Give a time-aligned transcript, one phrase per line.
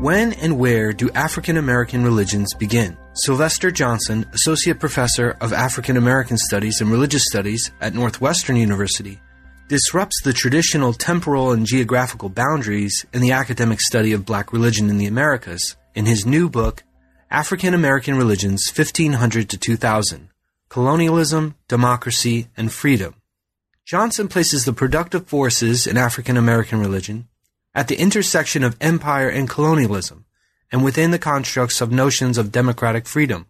[0.00, 2.96] When and where do African American religions begin?
[3.14, 9.20] Sylvester Johnson, Associate Professor of African American Studies and Religious Studies at Northwestern University,
[9.66, 14.98] disrupts the traditional temporal and geographical boundaries in the academic study of black religion in
[14.98, 16.84] the Americas in his new book,
[17.28, 20.28] African American Religions 1500 to 2000
[20.68, 23.16] Colonialism, Democracy, and Freedom.
[23.84, 27.26] Johnson places the productive forces in African American religion
[27.74, 30.24] at the intersection of empire and colonialism,
[30.72, 33.46] and within the constructs of notions of democratic freedom.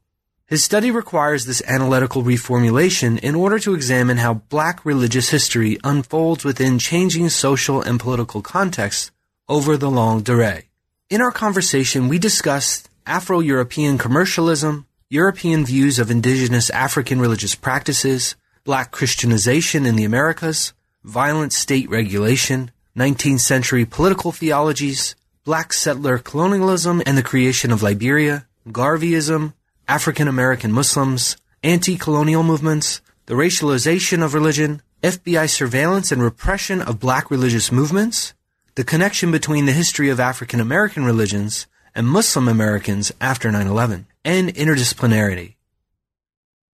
[0.47, 6.43] His study requires this analytical reformulation in order to examine how black religious history unfolds
[6.43, 9.11] within changing social and political contexts
[9.47, 10.65] over the longue durée.
[11.11, 18.91] In our conversation, we discussed Afro-European commercialism, European views of indigenous African religious practices, black
[18.91, 27.17] Christianization in the Americas, violent state regulation, 19th century political theologies, black settler colonialism and
[27.17, 29.53] the creation of Liberia, Garveyism,
[29.87, 37.31] African American Muslims, anti-colonial movements, the racialization of religion, FBI surveillance and repression of black
[37.31, 38.35] religious movements,
[38.75, 44.53] the connection between the history of African American religions and Muslim Americans after 9-11, and
[44.57, 45.55] interdisciplinarity.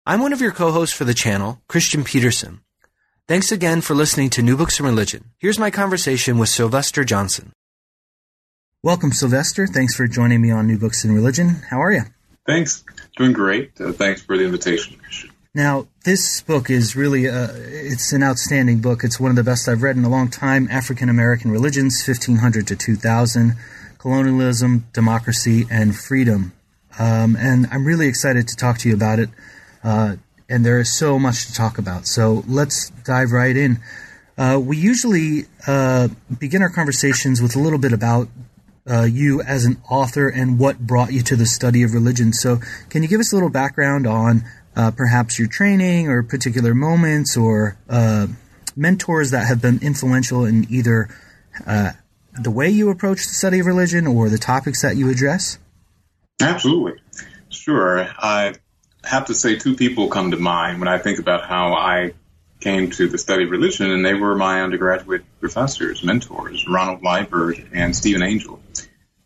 [0.06, 2.60] I'm one of your co-hosts for the channel, Christian Peterson,
[3.26, 5.30] Thanks again for listening to New Books in Religion.
[5.38, 7.54] Here's my conversation with Sylvester Johnson.
[8.82, 9.66] Welcome, Sylvester.
[9.66, 11.62] Thanks for joining me on New Books in Religion.
[11.70, 12.02] How are you?
[12.46, 12.84] Thanks.
[13.16, 13.80] Doing great.
[13.80, 15.30] Uh, thanks for the invitation, Christian.
[15.54, 19.04] Now, this book is really uh, it's an outstanding book.
[19.04, 20.68] It's one of the best I've read in a long time.
[20.70, 23.56] African American Religions, 1500 to 2000,
[23.96, 26.52] Colonialism, Democracy, and Freedom.
[26.98, 29.30] Um, and I'm really excited to talk to you about it.
[29.82, 30.16] Uh,
[30.48, 32.06] and there is so much to talk about.
[32.06, 33.80] So let's dive right in.
[34.36, 38.28] Uh, we usually uh, begin our conversations with a little bit about
[38.88, 42.32] uh, you as an author and what brought you to the study of religion.
[42.32, 42.58] So,
[42.90, 44.44] can you give us a little background on
[44.76, 48.26] uh, perhaps your training or particular moments or uh,
[48.76, 51.08] mentors that have been influential in either
[51.66, 51.92] uh,
[52.42, 55.58] the way you approach the study of religion or the topics that you address?
[56.40, 57.00] Absolutely.
[57.48, 58.08] Sure.
[58.18, 58.54] I
[59.04, 62.12] have to say two people come to mind when I think about how I
[62.60, 67.58] came to the study of religion, and they were my undergraduate professors, mentors, Ronald Liebert
[67.72, 68.60] and Stephen Angell.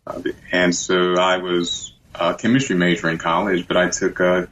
[0.05, 4.49] Uh, and so I was a chemistry major in college, but I took a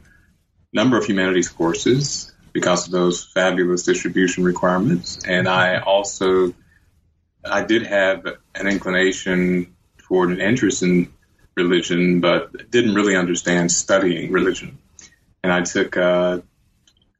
[0.72, 5.22] number of humanities courses because of those fabulous distribution requirements.
[5.26, 6.54] And I also,
[7.44, 11.12] I did have an inclination toward an interest in
[11.56, 14.78] religion, but didn't really understand studying religion
[15.42, 16.42] and I took a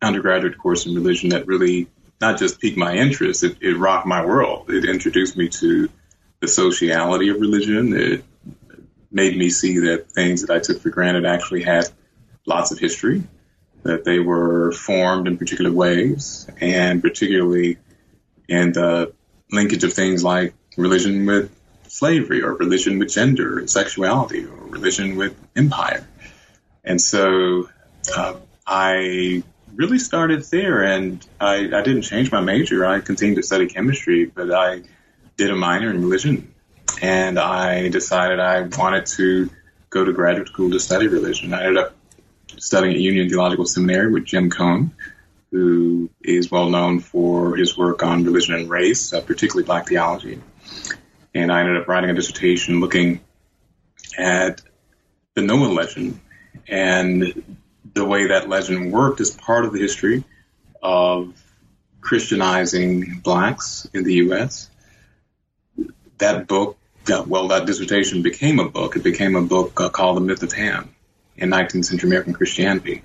[0.01, 1.89] undergraduate course in religion that really
[2.21, 4.71] not just piqued my interest, it, it rocked my world.
[4.71, 5.89] It introduced me to
[6.41, 7.93] the sociality of religion.
[7.95, 8.25] It
[9.11, 11.89] made me see that things that I took for granted actually had
[12.47, 13.23] lots of history,
[13.83, 17.79] that they were formed in particular ways, and particularly
[18.49, 19.13] in the
[19.51, 21.55] linkage of things like religion with
[21.89, 26.07] slavery, or religion with gender and sexuality, or religion with empire.
[26.85, 27.69] And so
[28.17, 28.35] uh,
[28.67, 29.43] I
[29.75, 32.85] really started there, and I, I didn't change my major.
[32.85, 34.83] I continued to study chemistry, but I
[35.37, 36.53] did a minor in religion,
[37.01, 39.51] and I decided I wanted to
[39.91, 41.55] go to graduate school to study religion.
[41.55, 41.95] I ended up
[42.57, 44.93] studying at Union Theological Seminary with Jim Cone,
[45.51, 50.41] who is well known for his work on religion and race, uh, particularly black theology.
[51.35, 53.21] And I ended up writing a dissertation looking
[54.19, 54.61] at
[55.35, 56.21] the Noah legend
[56.67, 57.58] and
[57.99, 60.25] the way that legend worked is part of the history
[60.83, 61.35] of
[62.01, 64.71] Christianizing blacks in the U.S.
[66.19, 66.79] That book,
[67.27, 68.97] well, that dissertation became a book.
[68.97, 70.95] It became a book uh, called The Myth of Ham
[71.37, 73.03] in 19th century American Christianity.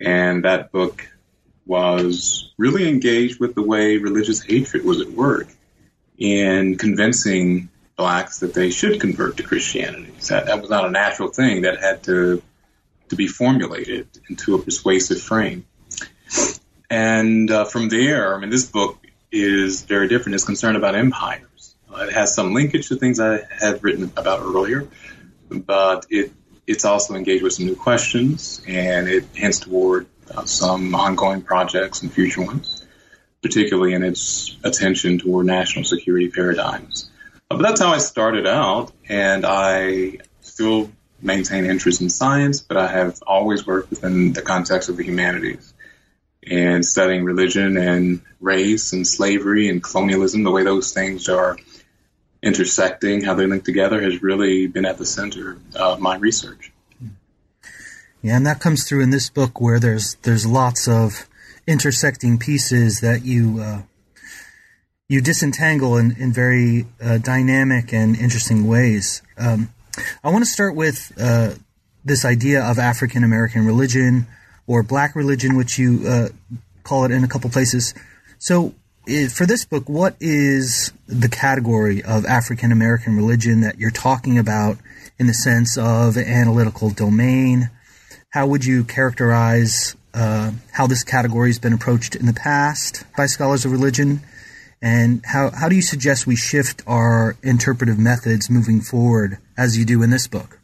[0.00, 1.08] And that book
[1.64, 5.48] was really engaged with the way religious hatred was at work
[6.18, 10.12] in convincing blacks that they should convert to Christianity.
[10.28, 12.42] That, that was not a natural thing that had to
[13.08, 15.66] to be formulated into a persuasive frame.
[16.90, 18.98] And uh, from there, I mean, this book
[19.32, 20.34] is very different.
[20.34, 21.74] It's concerned about empires.
[21.92, 24.86] Uh, It has some linkage to things I had written about earlier,
[25.50, 26.32] but it
[26.66, 32.02] it's also engaged with some new questions, and it hints toward uh, some ongoing projects
[32.02, 32.84] and future ones,
[33.40, 37.08] particularly in its attention toward national security paradigms.
[37.48, 40.90] Uh, but that's how I started out, and I still
[41.26, 45.74] maintain interest in science, but I have always worked within the context of the humanities
[46.46, 51.58] and studying religion and race and slavery and colonialism, the way those things are
[52.42, 56.72] intersecting, how they link together, has really been at the center of my research.
[58.22, 61.28] Yeah, and that comes through in this book where there's there's lots of
[61.66, 63.82] intersecting pieces that you uh,
[65.08, 69.22] you disentangle in, in very uh, dynamic and interesting ways.
[69.38, 69.72] Um,
[70.22, 71.54] I want to start with uh,
[72.04, 74.26] this idea of African American religion
[74.66, 76.28] or black religion, which you uh,
[76.82, 77.94] call it in a couple places.
[78.38, 78.74] So,
[79.32, 84.78] for this book, what is the category of African American religion that you're talking about
[85.18, 87.70] in the sense of analytical domain?
[88.30, 93.26] How would you characterize uh, how this category has been approached in the past by
[93.26, 94.20] scholars of religion?
[94.82, 99.84] And how, how do you suggest we shift our interpretive methods moving forward as you
[99.84, 100.58] do in this book?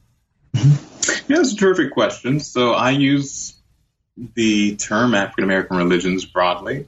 [0.55, 1.33] Mm-hmm.
[1.33, 2.41] Yeah, that's a terrific question.
[2.41, 3.55] So I use
[4.35, 6.87] the term African American religions broadly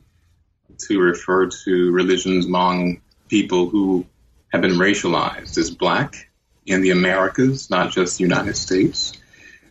[0.86, 4.04] to refer to religions among people who
[4.52, 6.30] have been racialized as black
[6.66, 9.12] in the Americas, not just the United States.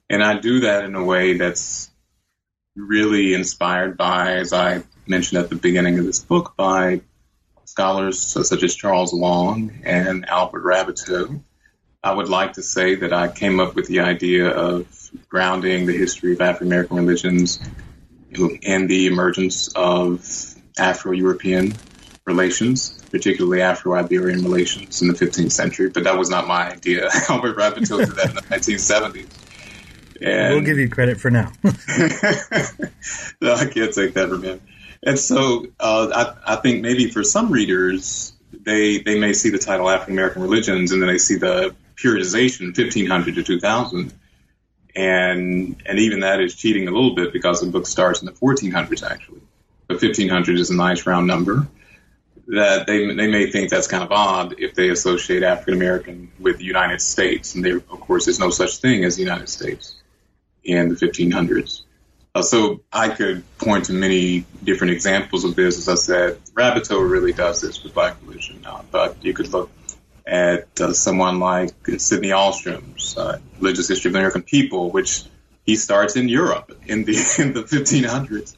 [0.10, 1.90] And I do that in a way that's
[2.76, 7.02] really inspired by, as I mentioned at the beginning of this book, by
[7.74, 11.42] scholars such as Charles Long and Albert Raboteau.
[12.04, 14.86] I would like to say that I came up with the idea of
[15.28, 17.60] grounding the history of African American religions
[18.31, 20.24] in the emergence of
[20.78, 21.74] Afro European
[22.25, 25.90] relations, particularly Afro Iberian relations in the 15th century.
[25.90, 27.10] But that was not my idea.
[27.30, 29.30] Albert Raboteau did that in the 1970s.
[30.22, 31.52] And we'll give you credit for now.
[31.64, 34.62] no, I can't take that from him.
[35.06, 39.58] And so uh, I, I think maybe for some readers, they they may see the
[39.58, 44.14] title African American religions and then they see the periodization 1500 to 2000
[44.96, 48.32] and and even that is cheating a little bit because the book starts in the
[48.32, 49.42] 1400s actually.
[49.88, 51.68] But 1500 is a nice round number.
[52.48, 56.58] That they they may think that's kind of odd if they associate African American with
[56.58, 59.96] the United States, and there of course there's no such thing as the United States
[60.64, 61.84] in the 1500s.
[62.35, 65.77] Uh, so I could point to many different examples of this.
[65.77, 69.69] As I said, Raboteau really does this with black religion, uh, but you could look
[70.25, 75.25] at uh, someone like Sydney Ahlstrom's uh, Religious History of the American People, which
[75.63, 78.56] he starts in Europe in the in the 1500s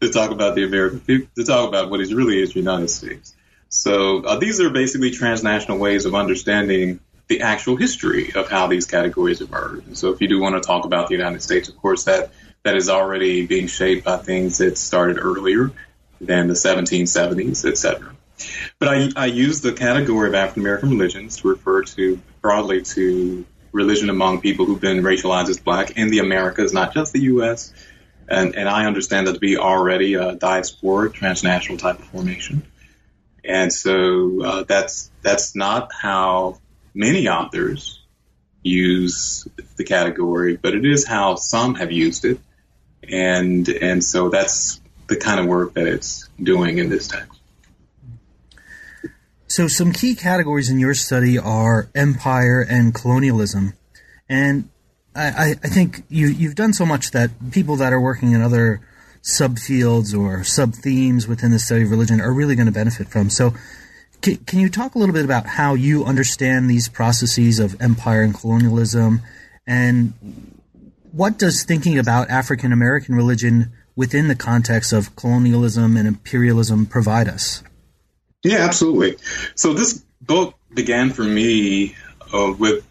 [0.00, 3.34] to talk about the American to talk about what is really is the United States.
[3.68, 8.86] So uh, these are basically transnational ways of understanding the actual history of how these
[8.86, 9.86] categories emerged.
[9.86, 12.32] And so if you do want to talk about the United States, of course that
[12.62, 15.70] that is already being shaped by things that started earlier
[16.20, 18.14] than the 1770s, et cetera.
[18.78, 23.44] But I, I use the category of African American religions to refer to broadly to
[23.72, 27.72] religion among people who've been racialized as black in the Americas, not just the U.S.
[28.28, 32.62] And, and I understand that to be already a diaspora, transnational type of formation.
[33.44, 36.58] And so uh, that's that's not how
[36.94, 38.00] many authors
[38.62, 42.38] use the category, but it is how some have used it,
[43.10, 47.40] and and so that's the kind of work that it's doing in this text.
[49.50, 53.72] So, some key categories in your study are empire and colonialism.
[54.28, 54.68] And
[55.16, 58.80] I, I think you, you've done so much that people that are working in other
[59.24, 63.28] subfields or sub themes within the study of religion are really going to benefit from.
[63.28, 63.52] So,
[64.22, 68.22] can, can you talk a little bit about how you understand these processes of empire
[68.22, 69.20] and colonialism?
[69.66, 70.12] And
[71.12, 77.28] what does thinking about African American religion within the context of colonialism and imperialism provide
[77.28, 77.62] us?
[78.42, 79.16] Yeah, absolutely.
[79.54, 81.96] So this book began for me
[82.32, 82.86] uh, with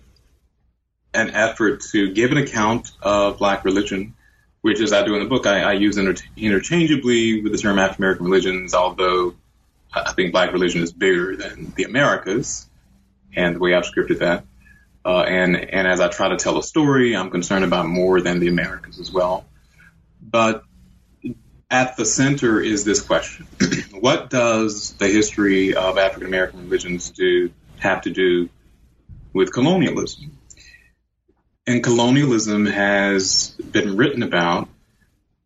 [1.13, 4.13] an effort to give an account of black religion,
[4.61, 7.79] which, as I do in the book, I, I use inter- interchangeably with the term
[7.79, 9.33] African American religions, although
[9.93, 12.67] I think black religion is bigger than the Americas
[13.35, 14.45] and the way I've scripted that.
[15.05, 18.39] Uh, and, and as I try to tell a story, I'm concerned about more than
[18.39, 19.45] the Americas as well.
[20.21, 20.63] But
[21.71, 23.47] at the center is this question
[23.91, 28.49] What does the history of African American religions do have to do
[29.33, 30.37] with colonialism?
[31.67, 34.69] And colonialism has been written about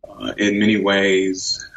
[0.08, 1.68] uh, in many ways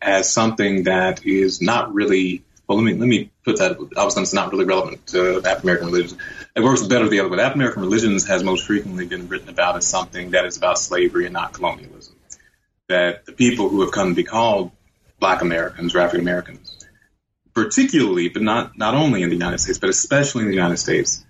[0.00, 3.72] as something that is not really well, let me let me put that.
[3.96, 6.16] I was going to say not really relevant to African American religions.
[6.54, 7.38] It works better the other way.
[7.38, 11.24] African American religions has most frequently been written about as something that is about slavery
[11.24, 12.14] and not colonialism.
[12.88, 14.70] That the people who have come to be called
[15.18, 16.84] Black Americans or African Americans,
[17.54, 21.24] particularly, but not not only in the United States, but especially in the United States,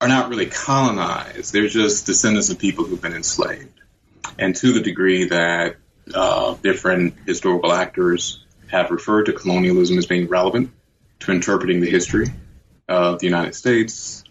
[0.00, 1.52] are not really colonized.
[1.52, 3.80] They're just descendants of people who've been enslaved,
[4.38, 5.76] and to the degree that
[6.14, 10.70] uh, different historical actors have referred to colonialism as being relevant
[11.20, 12.28] to interpreting the history
[12.88, 14.24] of the United States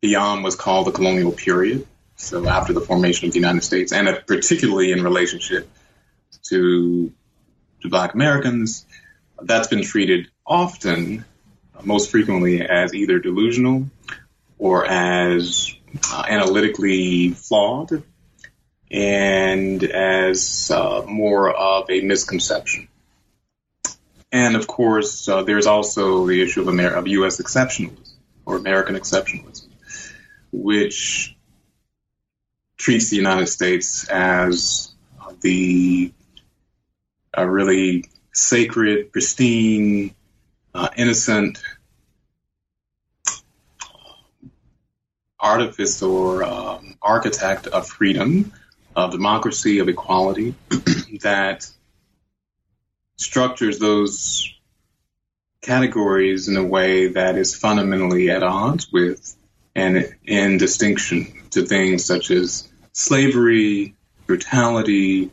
[0.00, 1.86] beyond what's called the colonial period.
[2.16, 5.68] So after the formation of the United States, and particularly in relationship
[6.48, 7.12] to
[7.82, 8.86] to Black Americans,
[9.42, 11.24] that's been treated often,
[11.82, 13.90] most frequently, as either delusional
[14.58, 15.74] or as
[16.10, 18.02] uh, analytically flawed
[18.90, 22.88] and as uh, more of a misconception.
[24.32, 27.40] And of course, uh, there's also the issue of, Amer- of U.S.
[27.40, 28.12] exceptionalism
[28.44, 29.68] or American exceptionalism,
[30.52, 31.36] which
[32.76, 34.92] treats the United States as
[35.40, 36.12] the
[37.36, 40.14] really sacred, pristine,
[40.74, 41.58] uh, innocent
[45.38, 48.52] artifice or um, architect of freedom,
[48.94, 50.54] of democracy, of equality
[51.22, 51.70] that
[53.16, 54.52] structures those
[55.62, 59.36] categories in a way that is fundamentally at odds with
[59.74, 63.94] and in distinction to things such as slavery,
[64.26, 65.30] brutality,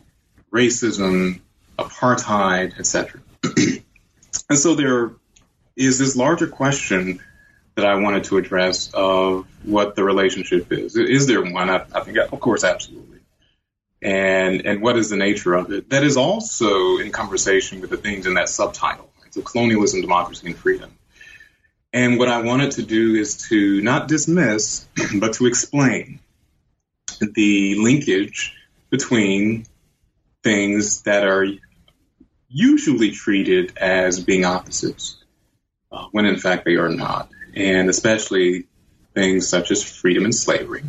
[0.51, 1.39] racism,
[1.77, 3.21] apartheid, etc.
[4.49, 5.11] and so there
[5.75, 7.19] is this larger question
[7.75, 10.95] that I wanted to address of what the relationship is.
[10.95, 11.69] Is there one?
[11.69, 13.12] I, I think, of course, absolutely
[14.03, 15.89] and and what is the nature of it.
[15.89, 19.09] That is also in conversation with the things in that subtitle.
[19.31, 20.91] So colonialism, democracy, and freedom.
[21.93, 26.19] And what I wanted to do is to not dismiss, but to explain
[27.19, 28.53] the linkage
[28.89, 29.65] between
[30.43, 31.47] things that are
[32.49, 35.23] usually treated as being opposites,
[35.91, 38.67] uh, when in fact they are not, and especially
[39.13, 40.83] things such as freedom and slavery,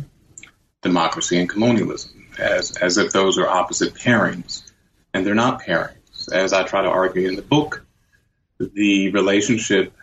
[0.81, 4.71] democracy and colonialism as, as if those are opposite pairings.
[5.13, 6.31] And they're not pairings.
[6.31, 7.85] As I try to argue in the book,
[8.57, 9.93] the relationship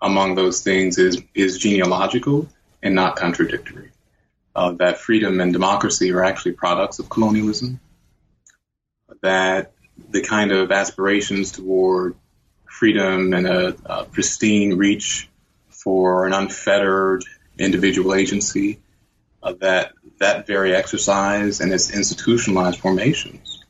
[0.00, 2.48] among those things is, is genealogical
[2.82, 3.90] and not contradictory.
[4.54, 7.80] Uh, that freedom and democracy are actually products of colonialism.
[9.22, 9.72] That
[10.10, 12.16] the kind of aspirations toward
[12.66, 15.28] freedom and a, a pristine reach
[15.68, 17.24] for an unfettered
[17.58, 18.80] individual agency
[19.42, 19.92] uh, that
[20.22, 23.60] that very exercise and its institutionalized formations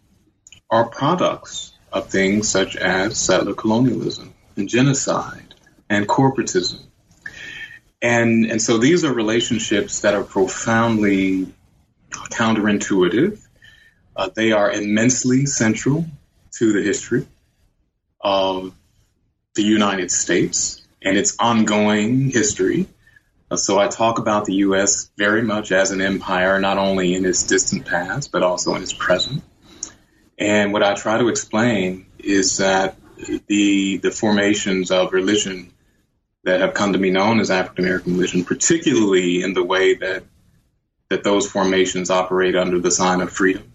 [0.70, 5.54] are products of things such as settler colonialism and genocide
[5.88, 6.80] and corporatism.
[8.02, 11.54] And, and so these are relationships that are profoundly
[12.10, 13.40] counterintuitive.
[14.14, 16.04] Uh, they are immensely central
[16.58, 17.26] to the history
[18.20, 18.74] of
[19.54, 22.88] the United States and its ongoing history
[23.56, 25.10] so I talk about the U.S.
[25.16, 28.92] very much as an empire, not only in its distant past, but also in its
[28.92, 29.42] present.
[30.38, 32.96] And what I try to explain is that
[33.46, 35.72] the the formations of religion
[36.44, 40.24] that have come to be known as African American religion, particularly in the way that
[41.08, 43.70] that those formations operate under the sign of freedom,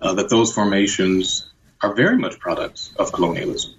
[0.00, 3.74] uh, that those formations are very much products of colonialism,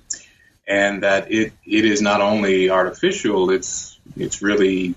[0.67, 4.95] and that it it is not only artificial; it's it's really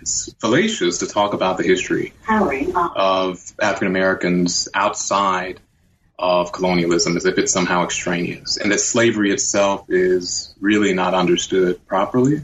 [0.00, 2.88] it's fallacious to talk about the history uh.
[2.94, 5.60] of African Americans outside
[6.18, 11.86] of colonialism as if it's somehow extraneous, and that slavery itself is really not understood
[11.86, 12.42] properly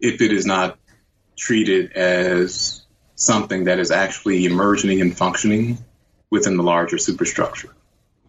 [0.00, 0.78] if it is not
[1.36, 5.78] treated as something that is actually emerging and functioning
[6.30, 7.70] within the larger superstructure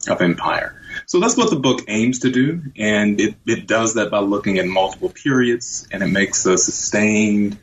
[0.07, 0.79] of empire.
[1.07, 4.57] So that's what the book aims to do, and it, it does that by looking
[4.57, 7.59] at multiple periods, and it makes a sustained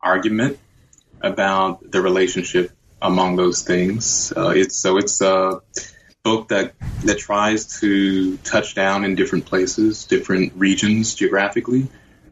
[0.00, 0.58] argument
[1.20, 2.70] about the relationship
[3.02, 4.32] among those things.
[4.34, 5.60] Uh, it's so it's a
[6.22, 6.74] book that
[7.04, 11.88] that tries to touch down in different places, different regions geographically,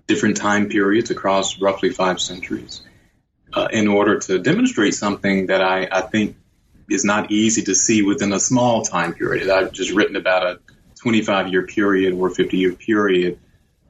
[0.06, 2.83] different time periods across roughly five centuries,
[3.52, 6.37] uh, in order to demonstrate something that I, I think
[6.88, 9.49] is not easy to see within a small time period.
[9.49, 10.61] I've just written about a
[11.00, 13.38] 25 year period or 50 year period.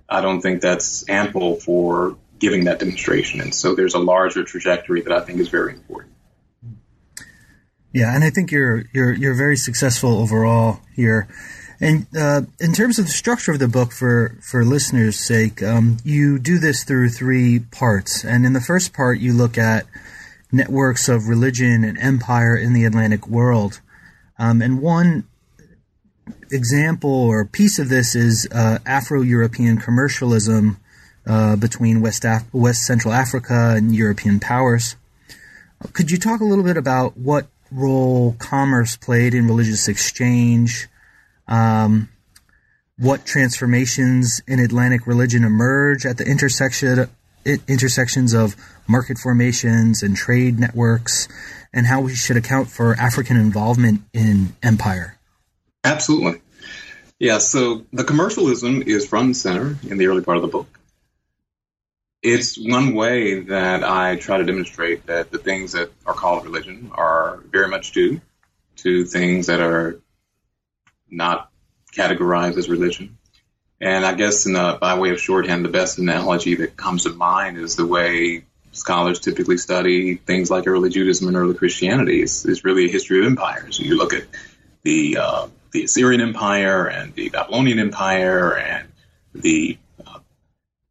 [0.09, 3.41] I don't think that's ample for giving that demonstration.
[3.41, 6.13] And so there's a larger trajectory that I think is very important.
[7.93, 11.29] Yeah, and I think you're you're you're very successful overall here.
[11.81, 15.99] And uh, in terms of the structure of the book, for for listeners' sake, um,
[16.05, 18.25] you do this through three parts.
[18.25, 19.87] And in the first part, you look at
[20.55, 23.81] networks of religion and empire in the Atlantic world.
[24.39, 25.25] Um, and one
[26.51, 30.79] example or piece of this is uh, Afro-European commercialism
[31.27, 34.97] uh, between West Af- West Central Africa and European powers.
[35.93, 40.89] Could you talk a little bit about what role commerce played in religious exchange?
[41.49, 42.09] Um,
[42.97, 47.11] what transformations in Atlantic religion emerge at the intersection
[47.45, 51.29] intersections of market formations and trade networks,
[51.73, 55.19] and how we should account for African involvement in empire.
[55.83, 56.41] Absolutely.
[57.19, 60.79] Yeah, so the commercialism is front and center in the early part of the book.
[62.23, 66.91] It's one way that I try to demonstrate that the things that are called religion
[66.95, 68.21] are very much due
[68.77, 70.01] to things that are
[71.11, 71.51] not
[71.95, 73.19] categorized as religion.
[73.81, 77.59] And I guess the, by way of shorthand, the best analogy that comes to mind
[77.59, 82.23] is the way scholars typically study things like early Judaism and early Christianity.
[82.23, 83.79] It's, it's really a history of empires.
[83.79, 84.25] You look at
[84.83, 88.89] the uh, the Assyrian Empire and the Babylonian Empire and
[89.35, 89.77] the
[90.07, 90.21] uh,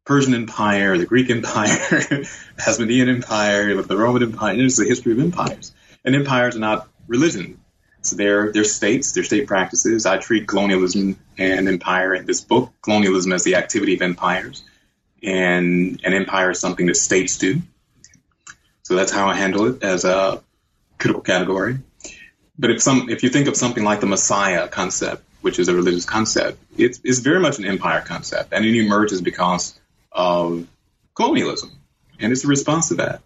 [0.04, 1.66] Persian Empire, the Greek Empire,
[2.58, 4.54] Hasmonean Empire, the Roman Empire.
[4.58, 5.72] It's the history of empires.
[6.04, 7.60] And empires are not religion.
[8.04, 10.06] So they're, they're states, they're state practices.
[10.06, 14.62] I treat colonialism and empire in this book, colonialism as the activity of empires.
[15.22, 17.62] And an empire is something that states do.
[18.82, 20.42] So that's how I handle it as a
[20.98, 21.78] critical category.
[22.58, 25.74] But if some, if you think of something like the Messiah concept, which is a
[25.74, 29.78] religious concept, it's, it's very much an empire concept, and it emerges because
[30.12, 30.66] of
[31.14, 31.72] colonialism,
[32.20, 33.22] and it's a response to that.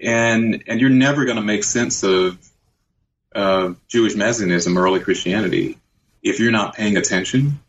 [0.00, 2.38] And and you're never going to make sense of
[3.34, 5.78] uh, Jewish messianism, early Christianity,
[6.22, 7.60] if you're not paying attention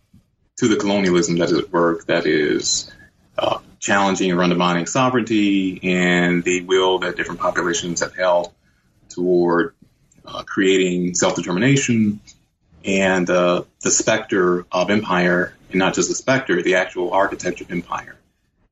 [0.57, 2.91] to the colonialism that is at work, that is
[3.37, 8.53] uh, challenging or undermining sovereignty and the will that different populations have held
[9.09, 9.73] toward
[10.25, 12.19] uh, creating self determination
[12.85, 17.71] and uh, the specter of empire, and not just the specter, the actual architecture of
[17.71, 18.17] empire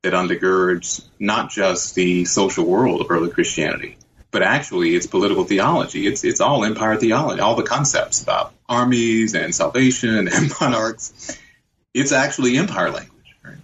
[0.02, 3.98] that undergirds not just the social world of early Christianity,
[4.32, 6.08] but actually it's political theology.
[6.08, 11.38] It's it's all empire theology, all the concepts about armies and salvation and monarchs.
[11.94, 13.36] It's actually empire language.
[13.44, 13.58] Right?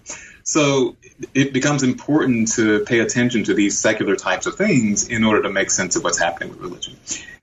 [0.43, 0.95] So
[1.34, 5.49] it becomes important to pay attention to these secular types of things in order to
[5.49, 6.95] make sense of what's happening with religion.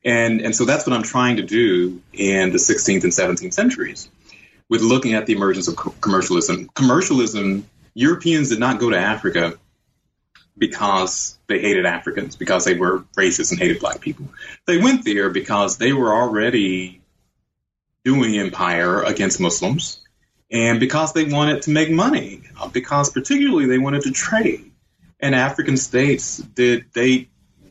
[0.05, 4.09] And, and so that's what I'm trying to do in the 16th and 17th centuries
[4.69, 6.71] with looking at the emergence of commercialism.
[6.75, 9.59] Commercialism, Europeans did not go to Africa
[10.57, 14.27] because they hated Africans, because they were racist and hated black people.
[14.67, 17.03] They went there because they were already
[18.05, 20.01] doing empire against Muslims
[20.51, 24.71] and because they wanted to make money, uh, because particularly they wanted to trade.
[25.19, 27.29] And African states did, they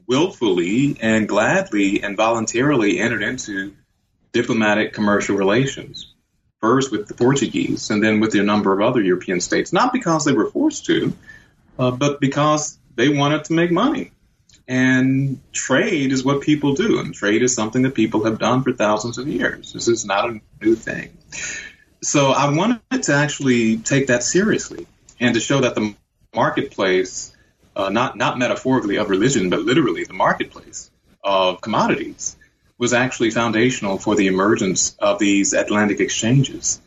[0.07, 3.73] willfully and gladly and voluntarily entered into
[4.33, 6.13] diplomatic commercial relations,
[6.59, 10.25] first with the Portuguese and then with a number of other European states, not because
[10.25, 11.13] they were forced to,
[11.77, 14.11] uh, but because they wanted to make money.
[14.65, 18.71] And trade is what people do, and trade is something that people have done for
[18.71, 19.73] thousands of years.
[19.73, 21.17] This is not a new thing.
[22.01, 24.87] So I wanted to actually take that seriously
[25.19, 25.95] and to show that the
[26.33, 27.33] marketplace
[27.75, 30.89] uh, not not metaphorically of religion, but literally the marketplace
[31.23, 32.35] of commodities,
[32.77, 36.79] was actually foundational for the emergence of these Atlantic exchanges.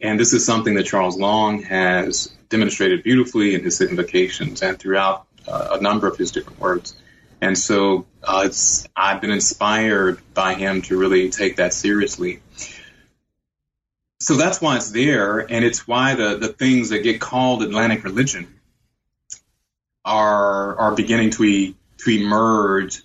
[0.00, 5.26] And this is something that Charles Long has demonstrated beautifully in his significations and throughout
[5.48, 6.94] uh, a number of his different works.
[7.40, 8.50] And so uh,
[8.94, 12.40] I've been inspired by him to really take that seriously.
[14.20, 18.04] So that's why it's there, and it's why the, the things that get called Atlantic
[18.04, 18.60] religion
[20.04, 23.02] are are beginning to e, to emerge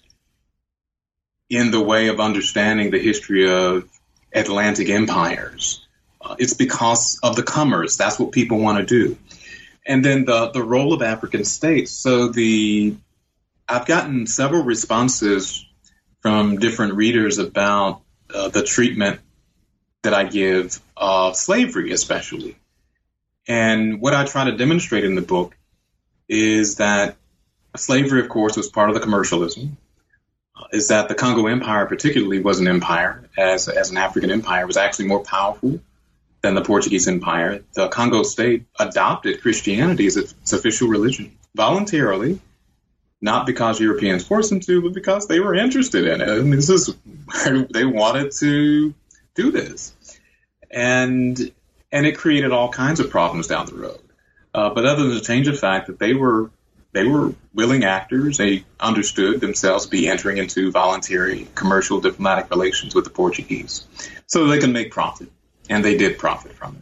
[1.49, 3.87] in the way of understanding the history of
[4.33, 5.85] Atlantic empires.
[6.19, 7.95] Uh, it's because of the comers.
[7.95, 9.17] That's what people want to do.
[9.85, 11.91] And then the, the role of African states.
[11.91, 12.95] So the
[13.67, 15.65] I've gotten several responses
[16.21, 18.01] from different readers about
[18.33, 19.19] uh, the treatment
[20.03, 22.55] that I give of slavery, especially.
[23.47, 25.55] And what I try to demonstrate in the book
[26.27, 27.15] is that
[27.75, 29.77] slavery, of course, was part of the commercialism.
[30.55, 34.65] Uh, is that the Congo Empire, particularly, was an empire as as an African empire,
[34.65, 35.79] was actually more powerful
[36.45, 37.63] than the Portuguese Empire.
[37.73, 42.39] The Congo state adopted Christianity as its official religion voluntarily,
[43.19, 46.29] not because Europeans forced them to, but because they were interested in it.
[46.29, 46.95] And this is
[47.71, 48.93] they wanted to
[49.33, 49.95] do this.
[50.69, 51.51] and
[51.91, 54.01] and it created all kinds of problems down the road.
[54.53, 56.51] Uh, but other than the change of fact that they were
[56.91, 62.95] they were willing actors, they understood themselves to be entering into voluntary commercial diplomatic relations
[62.95, 63.85] with the Portuguese,
[64.27, 65.29] so they can make profit,
[65.69, 66.81] and they did profit from it.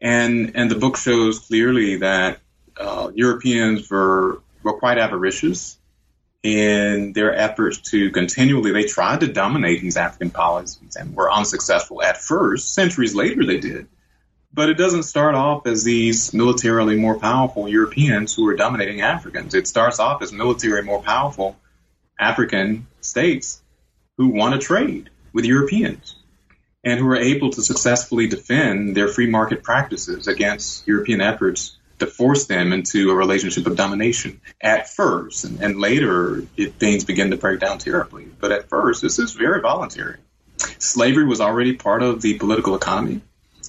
[0.00, 2.40] And and the book shows clearly that
[2.76, 5.78] uh, Europeans were were quite avaricious
[6.42, 12.02] in their efforts to continually, they tried to dominate these African policies and were unsuccessful
[12.02, 12.72] at first.
[12.72, 13.88] Centuries later, they did.
[14.52, 19.54] But it doesn't start off as these militarily more powerful Europeans who are dominating Africans.
[19.54, 21.56] It starts off as military more powerful
[22.18, 23.62] African states
[24.16, 26.16] who want to trade with Europeans
[26.82, 32.06] and who are able to successfully defend their free market practices against European efforts to
[32.06, 37.30] force them into a relationship of domination at first, and, and later it, things begin
[37.30, 38.24] to break down terribly.
[38.40, 40.16] But at first, this is very voluntary.
[40.78, 43.20] Slavery was already part of the political economy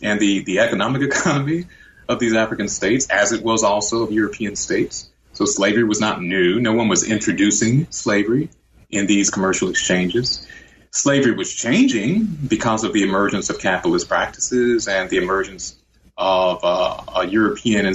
[0.02, 1.66] and the, the economic economy
[2.08, 5.10] of these African states, as it was also of European states.
[5.34, 6.60] So slavery was not new.
[6.60, 8.50] No one was introducing slavery
[8.90, 10.46] in these commercial exchanges.
[10.92, 15.78] Slavery was changing because of the emergence of capitalist practices and the emergence
[16.18, 17.86] of uh, a European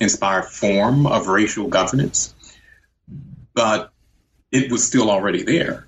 [0.00, 2.34] inspired form of racial governance,
[3.54, 3.92] but
[4.50, 5.86] it was still already there.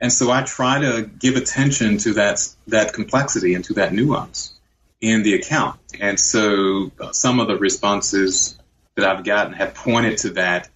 [0.00, 4.54] And so I try to give attention to that, that complexity and to that nuance
[5.00, 5.78] in the account.
[6.00, 8.56] And so uh, some of the responses
[8.96, 10.68] that I've gotten have pointed to that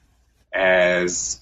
[0.53, 1.41] as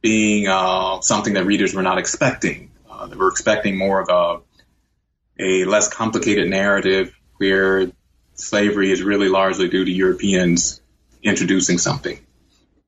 [0.00, 2.67] being uh, something that readers were not expecting.
[3.12, 7.90] Uh, were expecting more of a, a less complicated narrative where
[8.34, 10.80] slavery is really largely due to Europeans
[11.22, 12.18] introducing something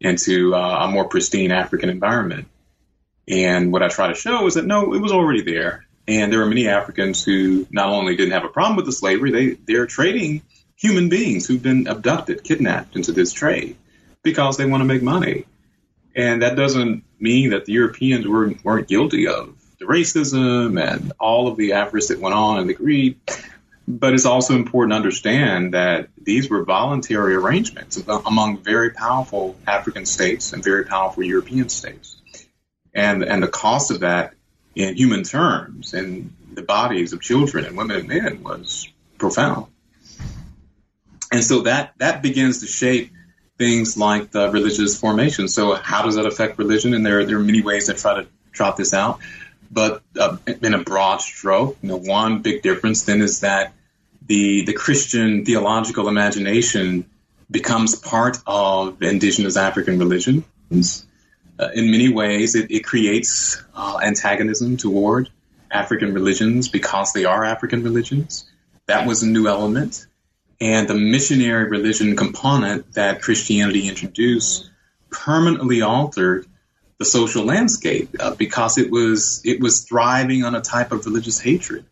[0.01, 2.49] into uh, a more pristine African environment.
[3.29, 5.87] And what I try to show is that no, it was already there.
[6.09, 9.31] And there are many Africans who not only didn't have a problem with the slavery,
[9.31, 10.43] they, they're trading
[10.77, 13.77] human beings who've been abducted, kidnapped into this trade
[14.23, 15.45] because they want to make money.
[16.17, 21.49] And that doesn't mean that the Europeans weren't, weren't guilty of the racism and all
[21.49, 23.19] of the avarice that went on and the greed.
[23.89, 30.07] But it's also important to understand that these were voluntary arrangements among very powerful African
[30.07, 32.17] states and very powerful European states.
[32.95, 34.35] And, and the cost of that
[34.77, 38.87] in human terms in the bodies of children and women and men was
[39.19, 39.67] profound.
[41.33, 43.13] And so that, that begins to shape
[43.57, 45.49] things like the religious formation.
[45.49, 46.93] So how does that affect religion?
[46.93, 49.21] And there, there are many ways to try to trot this out.
[49.71, 53.73] But uh, in a broad stroke, you know, one big difference then is that
[54.27, 57.09] the the Christian theological imagination
[57.51, 61.07] becomes part of indigenous African religions.
[61.59, 65.29] Uh, in many ways, it, it creates uh, antagonism toward
[65.71, 68.49] African religions because they are African religions.
[68.87, 70.07] That was a new element.
[70.61, 74.71] And the missionary religion component that Christianity introduced
[75.11, 76.47] permanently altered
[77.01, 81.41] the social landscape uh, because it was it was thriving on a type of religious
[81.41, 81.85] hatred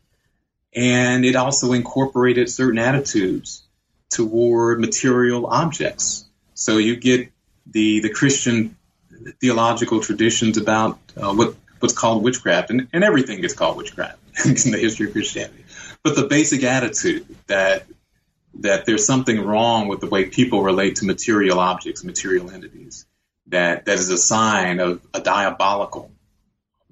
[0.75, 3.63] and it also incorporated certain attitudes
[4.11, 6.25] toward material objects.
[6.55, 7.31] So you get
[7.67, 8.77] the the Christian
[9.41, 14.73] theological traditions about uh, what what's called witchcraft, and, and everything is called witchcraft in
[14.73, 15.65] the history of Christianity.
[16.03, 17.87] But the basic attitude that
[18.61, 23.07] that there's something wrong with the way people relate to material objects, material entities,
[23.49, 26.11] that that is a sign of a diabolical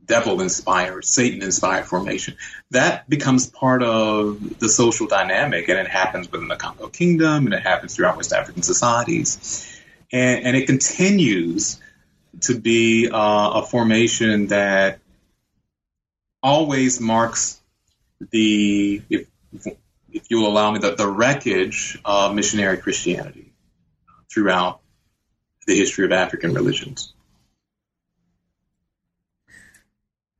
[0.06, 2.36] devil inspired, Satan inspired formation.
[2.70, 7.54] That becomes part of the social dynamic, and it happens within the Congo Kingdom, and
[7.54, 9.80] it happens throughout West African societies.
[10.12, 11.80] And, and it continues
[12.42, 15.00] to be uh, a formation that
[16.42, 17.60] always marks
[18.30, 19.26] the, if,
[20.12, 23.52] if you'll allow me, the, the wreckage of missionary Christianity
[24.30, 24.80] throughout
[25.66, 27.12] the history of African religions.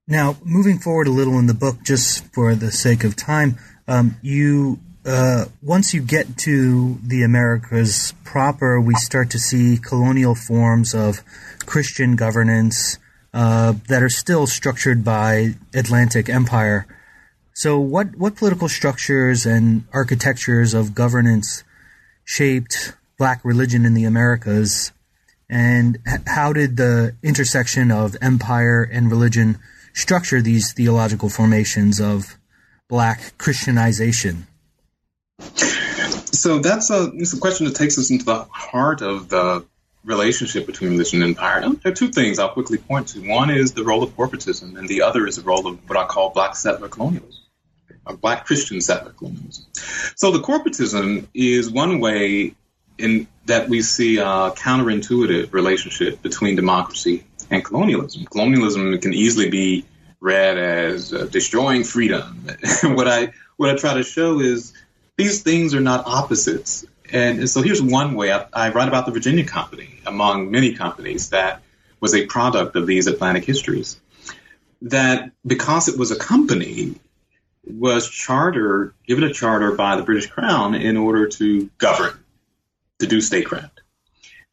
[0.09, 3.59] Now, moving forward a little in the book, just for the sake of time,
[3.89, 10.35] um, you uh, once you get to the Americas proper, we start to see colonial
[10.35, 11.23] forms of
[11.65, 12.99] Christian governance
[13.33, 16.87] uh, that are still structured by Atlantic Empire.
[17.55, 21.63] So, what what political structures and architectures of governance
[22.25, 24.93] shaped Black religion in the Americas,
[25.49, 29.59] and how did the intersection of empire and religion
[29.95, 32.37] structure these theological formations of
[32.89, 34.47] black Christianization?
[35.39, 39.65] So that's a, it's a question that takes us into the heart of the
[40.05, 41.61] relationship between religion and empire.
[41.61, 43.29] There are two things I'll quickly point to.
[43.29, 46.07] One is the role of corporatism, and the other is the role of what I
[46.07, 47.43] call black settler colonialism.
[48.07, 49.65] or black Christian settler colonialism.
[50.15, 52.55] So the corporatism is one way
[52.99, 58.25] in that we see a counterintuitive relationship between democracy and colonialism.
[58.25, 59.85] Colonialism can easily be
[60.21, 62.47] read as uh, destroying freedom.
[62.83, 64.73] what I what I try to show is
[65.17, 66.85] these things are not opposites.
[67.13, 71.31] And so here's one way I, I write about the Virginia Company, among many companies,
[71.31, 71.63] that
[72.01, 74.01] was a product of these Atlantic histories.
[74.83, 76.97] That because it was a company,
[77.67, 82.17] was chartered, given a charter by the British Crown in order to govern,
[83.05, 83.83] do statecraft.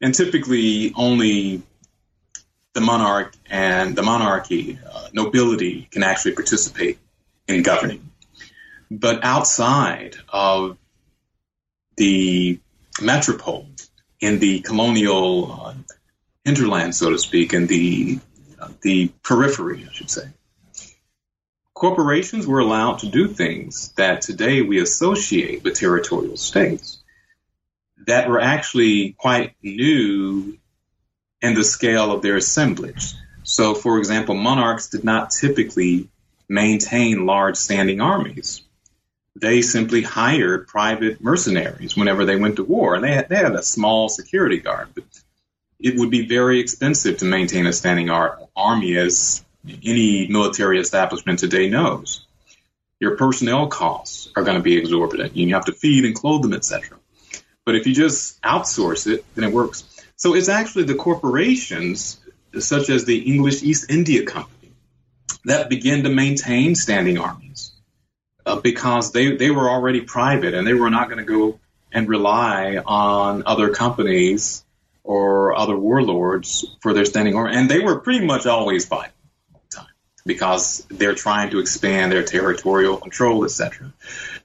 [0.00, 1.62] And typically only
[2.74, 6.98] the monarch and the monarchy, uh, nobility can actually participate
[7.48, 8.10] in governing.
[8.90, 10.76] But outside of
[11.96, 12.58] the
[13.00, 13.68] metropole,
[14.20, 15.74] in the colonial uh,
[16.44, 18.18] hinterland, so to speak, in the
[18.60, 20.28] uh, the periphery, I should say,
[21.74, 27.03] corporations were allowed to do things that today we associate with territorial states
[28.06, 30.58] that were actually quite new
[31.40, 33.14] in the scale of their assemblage.
[33.42, 36.08] So, for example, monarchs did not typically
[36.48, 38.62] maintain large standing armies.
[39.36, 43.54] They simply hired private mercenaries whenever they went to war, and they had, they had
[43.54, 44.88] a small security guard.
[44.94, 45.04] But
[45.80, 49.44] it would be very expensive to maintain a standing ar- army, as
[49.84, 52.26] any military establishment today knows.
[53.00, 55.36] Your personnel costs are going to be exorbitant.
[55.36, 56.98] You have to feed and clothe them, etc.
[57.64, 59.84] But if you just outsource it, then it works.
[60.16, 62.20] So it's actually the corporations,
[62.58, 64.72] such as the English East India Company,
[65.44, 67.72] that began to maintain standing armies
[68.46, 71.58] uh, because they, they were already private and they were not going to go
[71.92, 74.64] and rely on other companies
[75.02, 77.56] or other warlords for their standing army.
[77.56, 79.12] And they were pretty much always fighting
[80.26, 83.92] because they're trying to expand their territorial control, etc.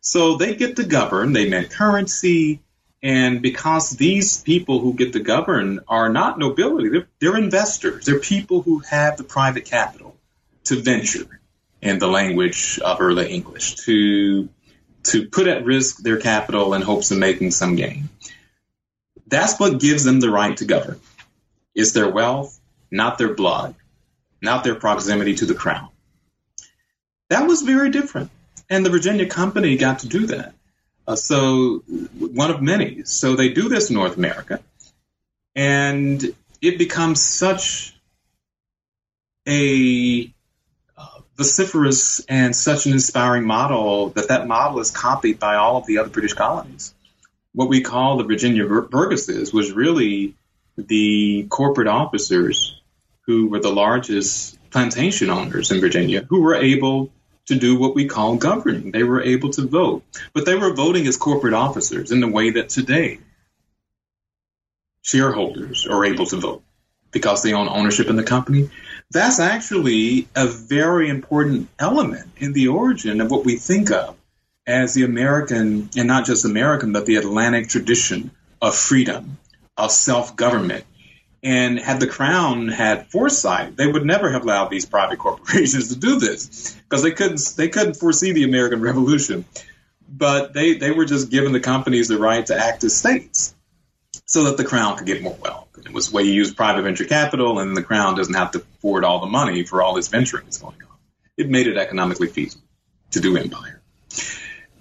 [0.01, 1.33] So they get to govern.
[1.33, 2.61] They mint currency.
[3.01, 8.05] And because these people who get to govern are not nobility, they're, they're investors.
[8.05, 10.17] They're people who have the private capital
[10.65, 11.39] to venture
[11.81, 14.49] in the language of early English, to,
[15.03, 18.09] to put at risk their capital in hopes of making some gain.
[19.27, 20.99] That's what gives them the right to govern.
[21.73, 22.59] It's their wealth,
[22.91, 23.75] not their blood,
[24.41, 25.89] not their proximity to the crown.
[27.29, 28.31] That was very different.
[28.69, 30.53] And the Virginia Company got to do that.
[31.09, 31.79] Uh, so
[32.19, 33.03] one of many.
[33.03, 34.59] So they do this in North America,
[35.55, 36.23] and
[36.61, 37.95] it becomes such
[39.47, 40.31] a
[40.95, 45.87] uh, vociferous and such an inspiring model that that model is copied by all of
[45.87, 46.93] the other British colonies.
[47.53, 50.35] What we call the Virginia Burgesses was really
[50.77, 52.79] the corporate officers
[53.21, 57.11] who were the largest plantation owners in Virginia who were able
[57.49, 58.91] to do what we call governing.
[58.91, 62.51] They were able to vote, but they were voting as corporate officers in the way
[62.51, 63.19] that today
[65.01, 66.63] shareholders are able to vote
[67.11, 68.69] because they own ownership in the company.
[69.11, 74.15] That's actually a very important element in the origin of what we think of
[74.67, 78.29] as the American, and not just American, but the Atlantic tradition
[78.61, 79.39] of freedom,
[79.75, 80.85] of self government,
[81.41, 85.95] and had the crown had foresight, they would never have allowed these private corporations to
[85.95, 89.45] do this because they couldn't they couldn't foresee the American Revolution.
[90.11, 93.53] But they, they were just giving the companies the right to act as states
[94.25, 95.67] so that the crown could get more wealth.
[95.77, 98.59] It was a way you use private venture capital and the crown doesn't have to
[98.59, 100.97] afford all the money for all this venturing that's going on.
[101.37, 102.65] It made it economically feasible
[103.11, 103.81] to do empire.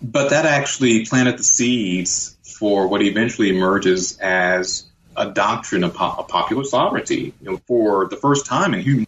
[0.00, 4.87] But that actually planted the seeds for what eventually emerges as
[5.18, 7.34] a doctrine of, po- popular sovereignty.
[7.40, 9.06] You know, for the first time in human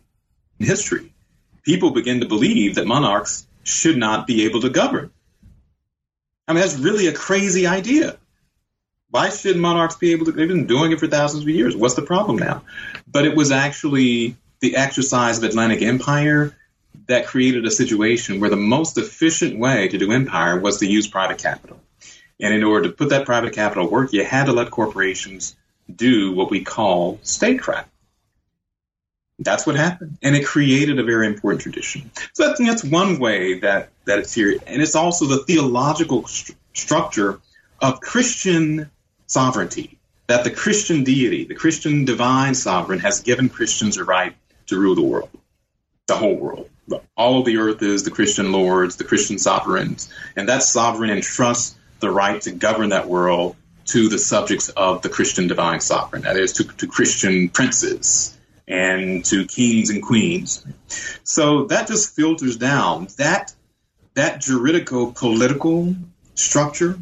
[0.59, 1.13] history,
[1.63, 5.11] people begin to believe that monarchs should not be able to govern.
[6.49, 8.17] I mean, that's really a crazy idea.
[9.11, 10.33] Why should monarchs be able to?
[10.33, 11.77] They've been doing it for thousands of years.
[11.77, 12.63] What's the problem now?
[13.07, 16.57] But it was actually the exercise of Atlantic Empire
[17.07, 21.09] that created a situation where the most efficient way to do empire was to use
[21.09, 21.81] private capital.
[22.41, 25.57] And in order to put that private capital work, you had to let corporations
[25.97, 27.89] do what we call statecraft.
[29.39, 32.11] That's what happened, and it created a very important tradition.
[32.35, 36.59] So that's, that's one way that that it's here, and it's also the theological st-
[36.75, 37.41] structure
[37.81, 38.91] of Christian
[39.27, 39.99] sovereignty.
[40.27, 44.95] That the Christian deity, the Christian divine sovereign, has given Christians a right to rule
[44.95, 45.31] the world,
[46.07, 46.69] the whole world.
[47.17, 51.75] All of the earth is the Christian lords, the Christian sovereigns, and that sovereign entrusts
[52.01, 53.57] the right to govern that world
[53.91, 58.37] to the subjects of the Christian divine sovereign, that is, to, to Christian princes
[58.69, 60.65] and to kings and queens.
[61.25, 63.09] So that just filters down.
[63.19, 63.53] That
[64.15, 65.95] that juridico political
[66.35, 66.99] structure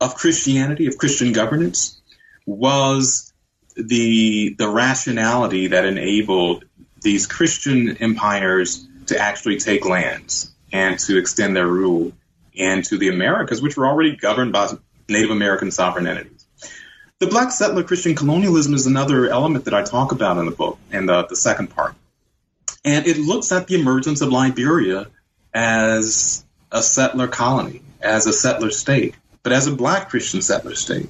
[0.00, 2.00] of Christianity, of Christian governance,
[2.44, 3.32] was
[3.76, 6.64] the the rationality that enabled
[7.02, 12.12] these Christian empires to actually take lands and to extend their rule
[12.52, 14.68] into the Americas, which were already governed by
[15.08, 16.46] Native American sovereign entities.
[17.20, 20.78] The black settler Christian colonialism is another element that I talk about in the book,
[20.90, 21.94] in the, the second part.
[22.84, 25.06] And it looks at the emergence of Liberia
[25.54, 31.08] as a settler colony, as a settler state, but as a black Christian settler state.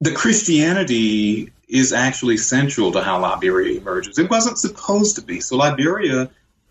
[0.00, 4.18] The Christianity is actually central to how Liberia emerges.
[4.18, 5.40] It wasn't supposed to be.
[5.40, 6.30] So Liberia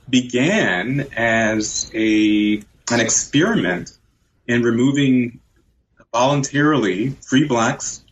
[0.09, 3.91] began as a an experiment
[4.49, 5.39] in removing
[6.11, 8.03] voluntarily free blacks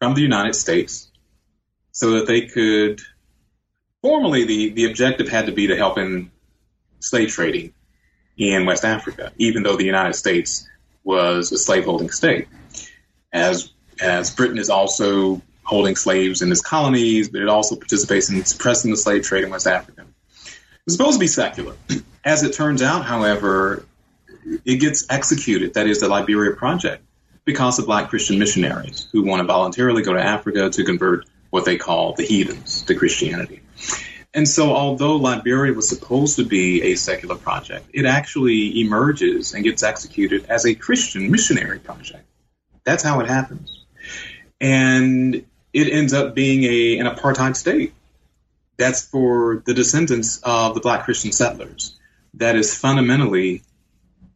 [0.00, 1.10] from the United States
[1.92, 3.02] so that they could
[4.00, 6.30] formally the, the objective had to be to help in
[7.00, 7.74] slave trading
[8.38, 10.66] in West Africa, even though the United States
[11.04, 12.48] was a slaveholding state.
[13.30, 13.70] As
[14.00, 18.90] as Britain is also holding slaves in its colonies, but it also participates in suppressing
[18.90, 20.06] the slave trade in West Africa.
[20.86, 21.76] It's supposed to be secular.
[22.24, 23.84] As it turns out, however,
[24.64, 27.04] it gets executed, that is the Liberia Project,
[27.44, 31.64] because of black Christian missionaries who want to voluntarily go to Africa to convert what
[31.64, 33.60] they call the heathens to Christianity.
[34.32, 39.64] And so, although Liberia was supposed to be a secular project, it actually emerges and
[39.64, 42.24] gets executed as a Christian missionary project.
[42.84, 43.84] That's how it happens.
[44.60, 47.92] And it ends up being a, an apartheid state.
[48.76, 51.98] That's for the descendants of the black Christian settlers.
[52.34, 53.62] That is fundamentally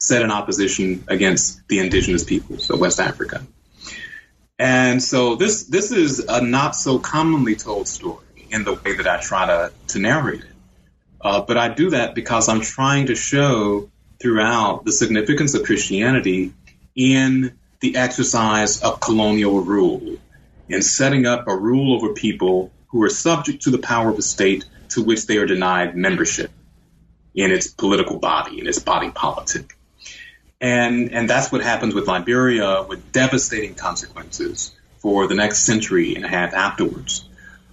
[0.06, 3.42] set in opposition against the indigenous peoples of West Africa.
[4.58, 9.08] And so this this is a not so commonly told story in the way that
[9.08, 10.50] I try to, to narrate it.
[11.20, 13.90] Uh, but I do that because I'm trying to show
[14.20, 16.52] throughout the significance of Christianity
[16.94, 20.16] in the exercise of colonial rule,
[20.68, 24.22] in setting up a rule over people who are subject to the power of a
[24.22, 26.50] state to which they are denied membership
[27.34, 29.76] in its political body, in its body politic.
[30.64, 36.24] And, and that's what happens with Liberia with devastating consequences for the next century and
[36.24, 37.28] a half afterwards.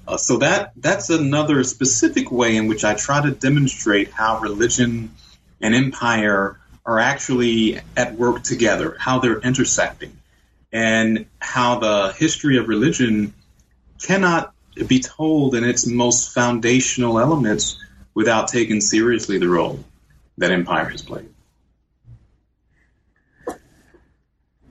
[0.06, 5.16] Uh, so that that's another specific way in which I try to demonstrate how religion
[5.62, 10.18] and empire are actually at work together, how they're intersecting,
[10.74, 13.34] and how the history of religion
[14.04, 14.54] cannot
[14.86, 17.80] be told in its most foundational elements
[18.14, 19.82] without taking seriously the role
[20.38, 21.31] that empire has played.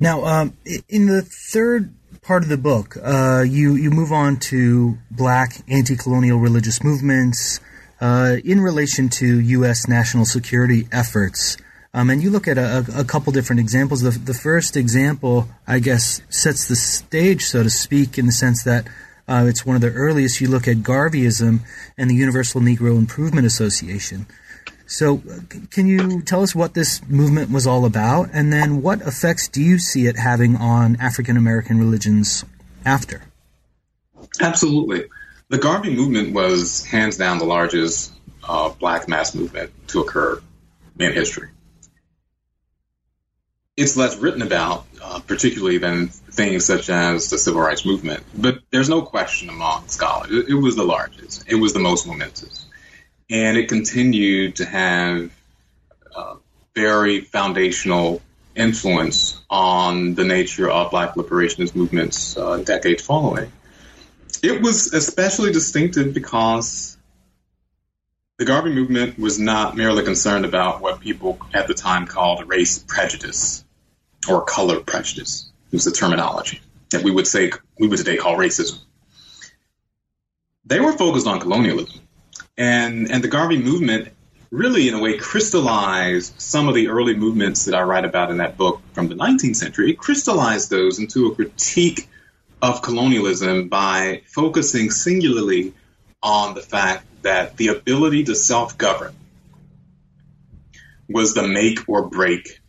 [0.01, 0.57] Now, um,
[0.89, 6.39] in the third part of the book, uh, you you move on to black anti-colonial
[6.39, 7.61] religious movements
[8.01, 9.87] uh, in relation to U.S.
[9.87, 11.59] national security efforts,
[11.93, 14.01] um, and you look at a, a, couple different examples.
[14.01, 18.65] The, the first example, I guess, sets the stage, so to speak, in the sense
[18.65, 18.87] that
[19.29, 20.41] uh, it's one of the earliest.
[20.41, 21.61] You look at Garveyism
[21.99, 24.27] and the Universal Negro Improvement Association.
[24.91, 25.23] So,
[25.71, 29.63] can you tell us what this movement was all about, and then what effects do
[29.63, 32.45] you see it having on African American religions
[32.85, 33.23] after?
[34.41, 35.05] Absolutely.
[35.49, 40.43] The Garvey movement was hands down the largest uh, black mass movement to occur
[40.99, 41.51] in history.
[43.77, 48.59] It's less written about, uh, particularly than things such as the civil rights movement, but
[48.71, 50.33] there's no question among scholars.
[50.33, 52.60] It, it was the largest, it was the most momentous
[53.31, 55.31] and it continued to have
[56.75, 58.23] very foundational
[58.57, 63.51] influence on the nature of black liberationist movements uh, decades following.
[64.43, 66.97] It was especially distinctive because
[68.39, 72.79] the Garvey movement was not merely concerned about what people at the time called race
[72.79, 73.65] prejudice
[74.29, 75.51] or color prejudice.
[75.71, 78.79] It was the terminology that we would say we would today call racism.
[80.65, 82.00] They were focused on colonialism
[82.61, 84.13] and and the Garvey movement
[84.51, 88.39] really, in a way, crystallized some of the early movements that I write about in
[88.39, 89.93] that book from the 19th century.
[89.93, 92.09] It crystallized those into a critique
[92.61, 95.73] of colonialism by focusing singularly
[96.23, 99.15] on the fact that the ability to self govern
[101.09, 102.61] was the make or break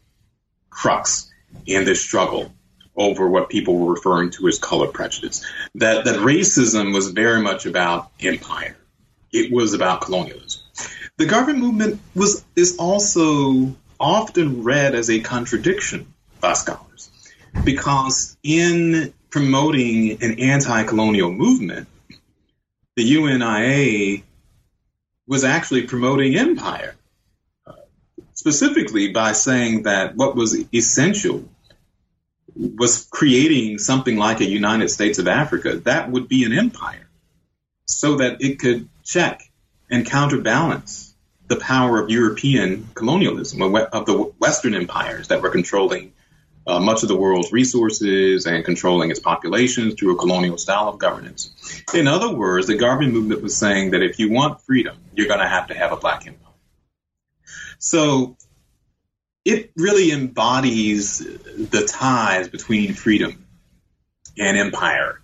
[0.69, 1.29] crux
[1.65, 2.53] in this struggle
[2.95, 5.45] over what people were referring to as color prejudice.
[5.75, 8.77] That that racism was very much about empire
[9.31, 10.61] it was about colonialism.
[11.17, 17.09] The Garvey movement was is also often read as a contradiction by scholars
[17.63, 21.87] because in promoting an anti-colonial movement,
[22.95, 24.23] the UNIA
[25.27, 26.95] was actually promoting empire.
[27.65, 27.73] Uh,
[28.33, 31.47] specifically by saying that what was essential
[32.55, 37.00] was creating something like a United States of Africa that would be an empire
[37.93, 39.41] so that it could check
[39.89, 41.13] and counterbalance
[41.47, 46.13] the power of European colonialism, of the Western empires that were controlling
[46.65, 50.97] uh, much of the world's resources and controlling its populations through a colonial style of
[50.97, 51.83] governance.
[51.93, 55.39] In other words, the Garvey movement was saying that if you want freedom, you're going
[55.39, 56.53] to have to have a black empire.
[57.79, 58.37] So
[59.43, 63.45] it really embodies the ties between freedom
[64.37, 65.19] and empire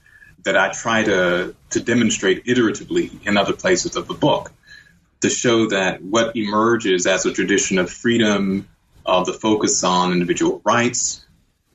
[0.47, 4.53] that I try to, to demonstrate iteratively in other places of the book
[5.19, 8.65] to show that what emerges as a tradition of freedom,
[9.05, 11.25] of the focus on individual rights,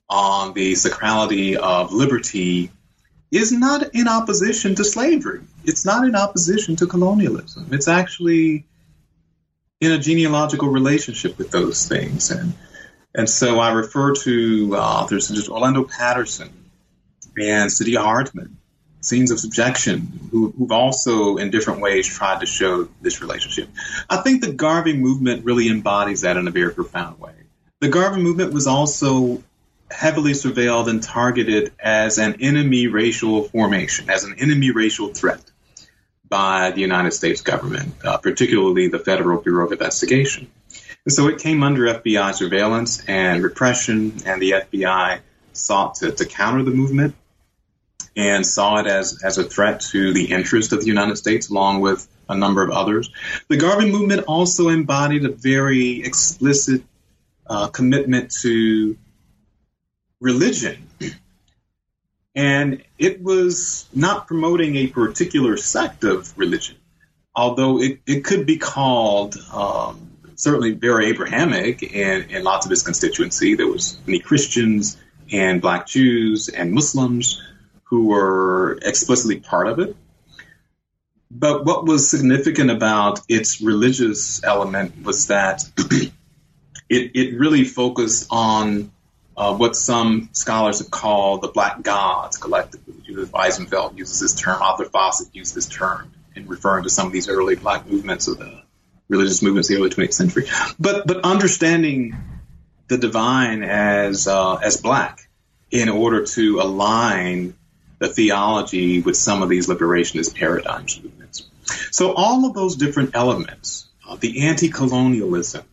[0.09, 2.71] on the sacrality of liberty,
[3.31, 5.43] is not in opposition to slavery.
[5.65, 7.69] It's not in opposition to colonialism.
[7.73, 8.65] It's actually
[9.83, 12.31] in a genealogical relationship with those things.
[12.31, 12.55] And
[13.15, 16.51] and so I refer to uh, authors such as Orlando Patterson
[17.37, 18.57] and Saidiya Hartman,
[19.03, 23.69] Scenes of Subjection, who, who've also in different ways tried to show this relationship.
[24.09, 27.35] I think the Garvey movement really embodies that in a very profound way.
[27.81, 29.43] The Garvey movement was also
[29.91, 35.43] heavily surveilled and targeted as an enemy racial formation, as an enemy racial threat
[36.29, 40.47] by the United States government, uh, particularly the Federal Bureau of Investigation.
[41.05, 45.19] And so it came under FBI surveillance and repression, and the FBI
[45.53, 47.17] sought to, to counter the movement
[48.17, 51.81] and saw it as, as a threat to the interest of the United States, along
[51.81, 53.11] with a number of others.
[53.49, 56.83] The Garvey movement also embodied a very explicit
[57.47, 58.97] uh, commitment to
[60.21, 60.89] religion.
[62.35, 66.77] And it was not promoting a particular sect of religion,
[67.35, 72.83] although it, it could be called um, certainly very Abrahamic in, in lots of his
[72.83, 73.55] constituency.
[73.55, 74.97] There was many Christians
[75.31, 77.43] and black Jews and Muslims
[77.93, 79.95] who were explicitly part of it.
[81.31, 85.63] But what was significant about its religious element was that
[86.89, 88.91] it, it really focused on
[89.37, 92.95] uh, what some scholars have called the black gods collectively.
[93.05, 97.13] Judith Weisenfeld uses this term, Arthur Fauset used this term in referring to some of
[97.13, 98.63] these early black movements of the
[99.09, 100.47] religious movements of the early 20th century.
[100.81, 102.17] But but understanding
[102.89, 105.29] the divine as uh, as black
[105.71, 107.53] in order to align
[108.03, 111.49] the theology with some of these liberationist paradigms movements.
[111.91, 115.65] So all of those different elements, uh, the anti-colonialism,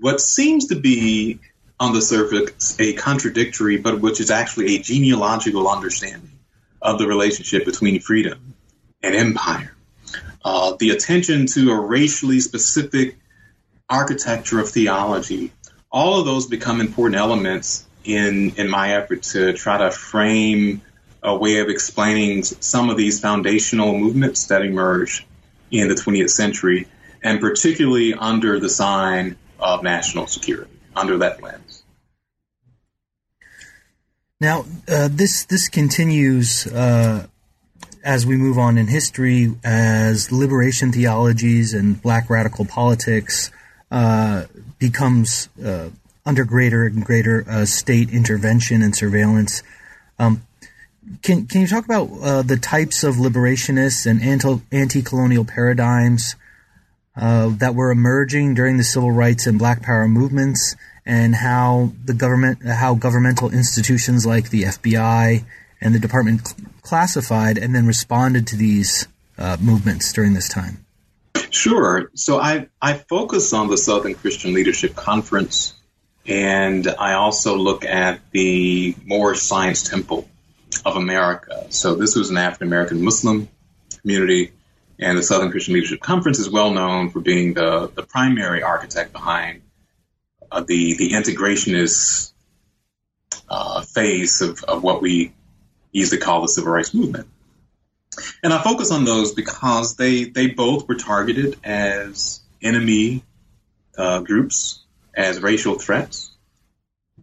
[0.00, 1.40] what seems to be
[1.80, 6.38] on the surface a contradictory, but which is actually a genealogical understanding
[6.80, 8.54] of the relationship between freedom
[9.02, 9.76] and empire
[10.44, 13.18] uh, the attention to a racially specific
[13.88, 15.52] architecture of theology,
[15.90, 20.80] all of those become important elements in in my effort to try to frame
[21.22, 25.26] a way of explaining some of these foundational movements that emerge
[25.70, 26.86] in the 20th century,
[27.22, 31.82] and particularly under the sign of national security, under that lens.
[34.40, 37.26] Now, uh, this this continues uh,
[38.04, 43.50] as we move on in history, as liberation theologies and black radical politics
[43.90, 44.44] uh,
[44.78, 45.88] becomes uh,
[46.24, 49.62] under greater and greater uh, state intervention and surveillance.
[50.18, 50.42] Um,
[51.22, 54.22] can can you talk about uh, the types of liberationists and
[54.72, 56.36] anti colonial paradigms
[57.16, 62.14] uh, that were emerging during the civil rights and Black Power movements, and how the
[62.14, 65.44] government, how governmental institutions like the FBI
[65.80, 70.84] and the department classified and then responded to these uh, movements during this time?
[71.50, 72.10] Sure.
[72.14, 75.74] So I, I focus on the Southern Christian Leadership Conference,
[76.26, 80.28] and I also look at the Moorish Science Temple
[80.84, 81.66] of America.
[81.70, 83.48] So this was an African American Muslim
[84.00, 84.52] community,
[84.98, 89.12] and the Southern Christian Leadership Conference is well known for being the, the primary architect
[89.12, 89.62] behind
[90.50, 92.32] uh, the, the integrationist
[93.48, 95.32] uh, phase of, of what we
[95.92, 97.28] easily call the civil rights movement.
[98.42, 103.22] And I focus on those because they, they both were targeted as enemy
[103.96, 106.30] uh, groups, as racial threats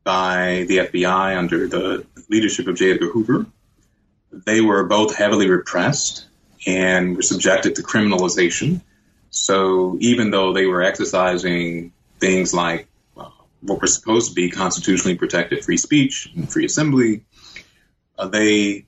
[0.03, 2.92] by the FBI under the leadership of J.
[2.92, 3.46] Edgar Hoover.
[4.32, 6.26] They were both heavily repressed
[6.66, 8.82] and were subjected to criminalization.
[9.30, 13.30] So even though they were exercising things like uh,
[13.62, 17.24] what were supposed to be constitutionally protected free speech and free assembly,
[18.18, 18.86] uh, they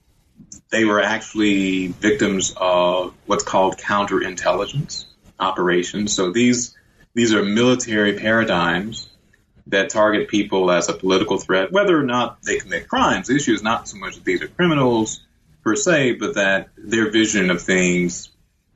[0.70, 5.06] they were actually victims of what's called counterintelligence
[5.40, 6.14] operations.
[6.14, 6.76] So these
[7.14, 9.10] these are military paradigms
[9.70, 13.28] that target people as a political threat, whether or not they commit crimes.
[13.28, 15.22] The issue is not so much that these are criminals
[15.64, 18.30] per se, but that their vision of things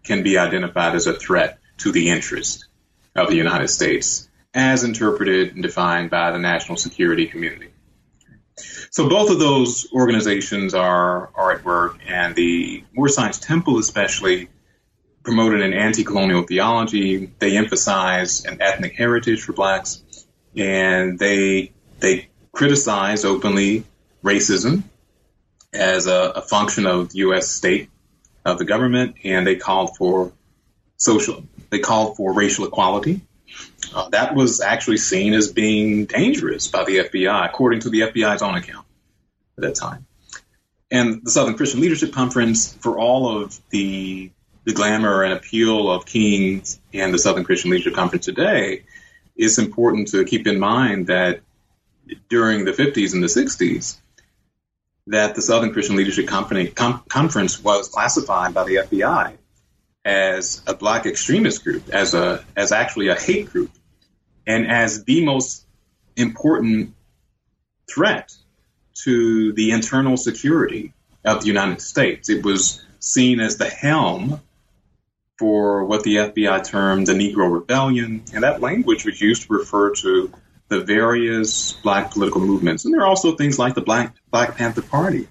[0.03, 2.65] can be identified as a threat to the interest
[3.15, 7.69] of the United States, as interpreted and defined by the national security community.
[8.89, 14.49] So both of those organizations are are at work, and the Moorish Science Temple, especially,
[15.23, 17.31] promoted an anti-colonial theology.
[17.39, 20.03] They emphasize an ethnic heritage for blacks,
[20.55, 23.83] and they they criticize openly
[24.23, 24.83] racism
[25.73, 27.47] as a, a function of the U.S.
[27.47, 27.89] state
[28.45, 30.31] of the government, and they called for
[30.97, 31.43] social.
[31.69, 33.21] They called for racial equality.
[33.93, 38.41] Uh, that was actually seen as being dangerous by the FBI, according to the FBI's
[38.41, 38.85] own account
[39.57, 40.05] at that time.
[40.89, 44.31] And the Southern Christian Leadership Conference, for all of the
[44.63, 48.83] the glamour and appeal of King's and the Southern Christian Leadership Conference today,
[49.41, 51.41] it's important to keep in mind that
[52.29, 53.97] during the 50s and the 60s,
[55.07, 59.33] that the Southern Christian Leadership Conference was classified by the FBI
[60.05, 63.71] as a black extremist group, as a as actually a hate group,
[64.45, 65.65] and as the most
[66.15, 66.93] important
[67.89, 68.31] threat
[69.05, 70.93] to the internal security
[71.25, 72.29] of the United States.
[72.29, 74.39] It was seen as the helm
[75.41, 79.91] for what the FBI termed the Negro Rebellion, and that language was used to refer
[79.95, 80.31] to
[80.67, 82.85] the various black political movements.
[82.85, 85.27] And there are also things like the Black Black Panther Party,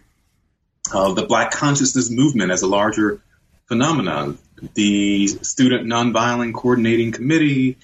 [0.92, 3.22] uh, the Black Consciousness Movement as a larger
[3.66, 4.36] phenomenon,
[4.74, 7.78] the Student Nonviolent Coordinating Committee,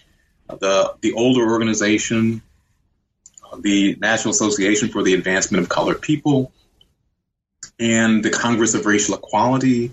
[0.48, 2.42] the the older organization,
[3.56, 6.52] the National Association for the Advancement of Colored People,
[7.78, 9.92] and the Congress of Racial Equality,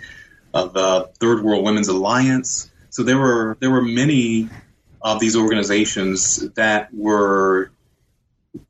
[0.53, 2.71] uh, the Third World Women's Alliance.
[2.89, 4.49] So there were there were many
[5.01, 7.71] of these organizations that were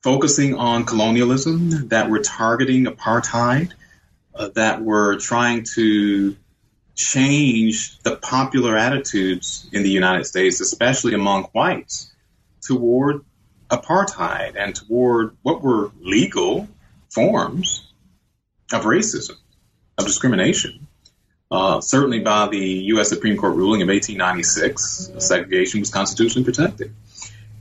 [0.02, 3.74] focusing on colonialism, that were targeting apartheid,
[4.34, 6.36] uh, that were trying to
[6.96, 12.12] change the popular attitudes in the United States, especially among whites,
[12.62, 13.26] toward
[13.70, 16.68] apartheid and toward what were legal
[17.10, 17.92] forms
[18.72, 19.36] of racism,
[19.98, 20.88] of discrimination.
[21.54, 23.10] Uh, certainly by the U.S.
[23.10, 26.96] Supreme Court ruling of 1896, segregation was constitutionally protected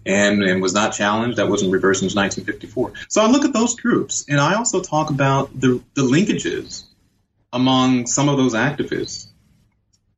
[0.06, 1.36] and, and was not challenged.
[1.36, 2.94] That wasn't reversed since 1954.
[3.10, 6.84] So I look at those groups, and I also talk about the, the linkages
[7.52, 9.26] among some of those activists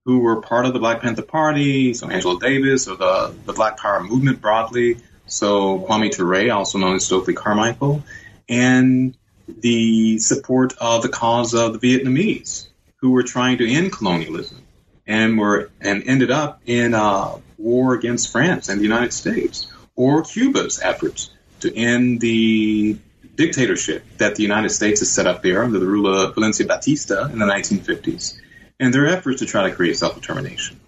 [0.04, 3.76] who were part of the Black Panther Party, so Angela Davis, or the, the Black
[3.76, 8.04] Power movement broadly, so Kwame Ture, also known as Stokely Carmichael,
[8.48, 9.16] and
[9.48, 12.68] the support of the cause of the Vietnamese
[13.04, 14.62] who were trying to end colonialism
[15.06, 20.22] and were and ended up in a war against France and the United States, or
[20.22, 21.28] Cuba's efforts
[21.60, 22.96] to end the
[23.34, 27.26] dictatorship that the United States has set up there under the rule of Fulgencio Batista
[27.26, 28.40] in the 1950s,
[28.80, 30.80] and their efforts to try to create self-determination.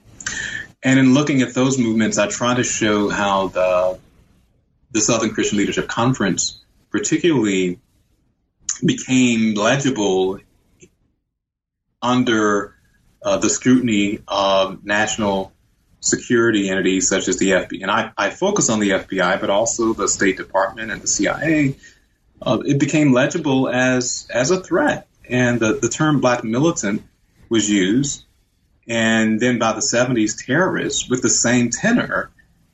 [0.83, 3.99] And in looking at those movements, I try to show how the
[4.91, 7.79] the Southern Christian Leadership Conference, particularly,
[8.83, 10.41] became legible
[12.03, 12.75] under
[13.23, 15.53] uh, the scrutiny of national
[16.01, 17.83] security entities such as the FBI.
[17.83, 21.77] And I, I, focus on the FBI, but also the State Department and the CIA.
[22.41, 27.03] Uh, it became legible as as a threat, and the, the term black militant
[27.49, 28.25] was used.
[28.89, 32.31] And then by the 70s, terrorists with the same tenor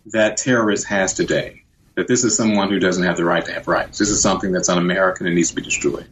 [0.07, 1.63] that terrorists has today.
[1.95, 3.99] That this is someone who doesn't have the right to have rights.
[3.99, 6.07] This is something that's un-American and needs to be destroyed.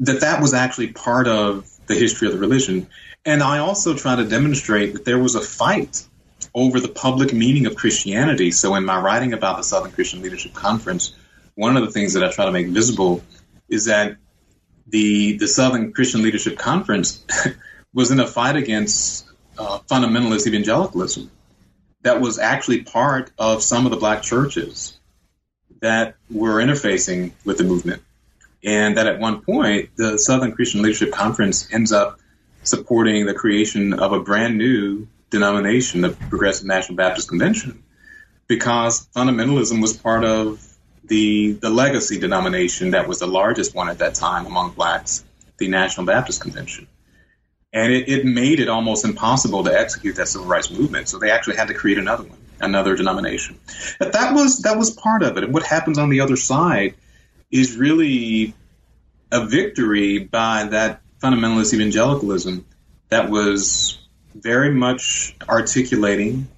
[0.00, 2.88] That that was actually part of the history of the religion.
[3.24, 6.04] And I also try to demonstrate that there was a fight
[6.54, 8.50] over the public meaning of Christianity.
[8.50, 11.14] So in my writing about the Southern Christian Leadership Conference,
[11.54, 13.22] one of the things that I try to make visible
[13.68, 14.16] is that
[14.86, 17.24] the the Southern Christian Leadership Conference
[17.94, 19.26] was in a fight against
[19.58, 21.30] uh, fundamentalist evangelicalism
[22.02, 24.96] that was actually part of some of the black churches
[25.80, 28.02] that were interfacing with the movement.
[28.64, 32.18] And that at one point, the Southern Christian Leadership Conference ends up
[32.62, 37.82] supporting the creation of a brand new denomination, the Progressive National Baptist Convention,
[38.48, 40.62] because fundamentalism was part of
[41.04, 45.24] the the legacy denomination that was the largest one at that time among blacks,
[45.58, 46.88] the National Baptist Convention.
[47.72, 51.08] And it, it made it almost impossible to execute that civil rights movement.
[51.08, 53.60] So they actually had to create another one, another denomination.
[53.98, 55.44] But that was that was part of it.
[55.44, 56.94] And what happens on the other side
[57.50, 58.54] is really
[59.30, 62.64] a victory by that fundamentalist evangelicalism
[63.08, 63.98] that was
[64.34, 66.48] very much articulating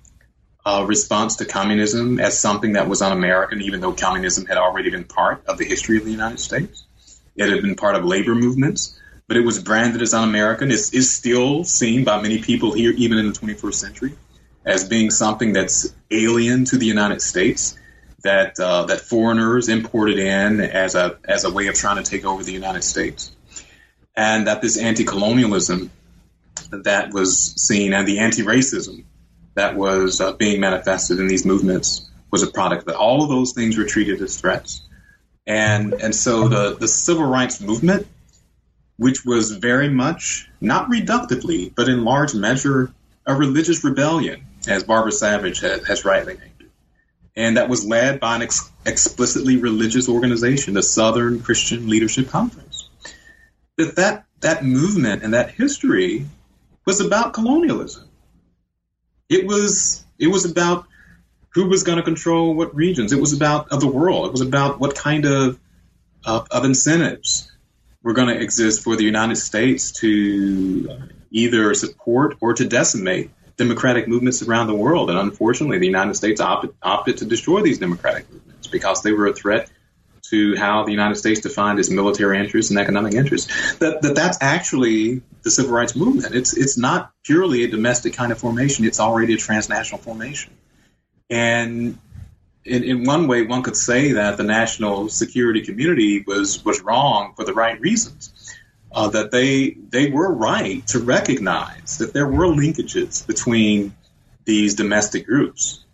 [0.67, 5.05] a response to communism as something that was un-American, even though communism had already been
[5.05, 6.85] part of the history of the United States.
[7.37, 10.71] It had been part of labor movements, but it was branded as un-American.
[10.71, 14.15] It's, it's still seen by many people here, even in the 21st century,
[14.65, 17.78] as being something that's alien to the United States,
[18.25, 22.25] that uh, that foreigners imported in as a as a way of trying to take
[22.25, 23.31] over the United States,
[24.17, 25.91] and that this anti-colonialism
[26.71, 29.05] that was seen and the anti-racism
[29.55, 33.29] that was uh, being manifested in these movements was a product of that all of
[33.29, 34.83] those things were treated as threats.
[35.47, 38.07] And, and so the, the civil rights movement,
[38.99, 42.93] which was very much, not reductively, but in large measure,
[43.27, 46.37] a religious rebellion, as Barbara Savage has, has rightly.
[47.39, 52.89] And that was led by an ex- explicitly religious organization, the Southern Christian Leadership Conference.
[53.77, 56.27] That, that that movement and that history
[56.85, 58.09] was about colonialism.
[59.29, 60.87] It was it was about
[61.51, 63.13] who was going to control what regions.
[63.13, 64.27] It was about of the world.
[64.27, 65.61] It was about what kind of
[66.25, 67.53] of, of incentives
[68.03, 70.99] were going to exist for the United States to
[71.31, 75.11] either support or to decimate democratic movements around the world.
[75.11, 79.27] And unfortunately, the United States opted, opted to destroy these democratic movements because they were
[79.27, 79.69] a threat
[80.31, 83.77] to how the United States defined its military interests and economic interests.
[83.79, 86.35] That, that that's actually the civil rights movement.
[86.35, 88.85] It's it's not purely a domestic kind of formation.
[88.85, 90.53] It's already a transnational formation.
[91.31, 91.99] And
[92.65, 97.33] in, in one way, one could say that the national security community was was wrong
[97.35, 98.33] for the right reasons.
[98.91, 103.95] Uh, that they they were right to recognize that there were linkages between
[104.45, 105.85] these domestic groups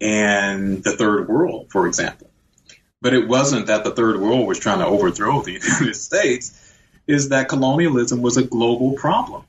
[0.00, 2.30] and the third world, for example
[3.00, 6.74] but it wasn't that the third world was trying to overthrow the United States,
[7.06, 9.44] is that colonialism was a global problem.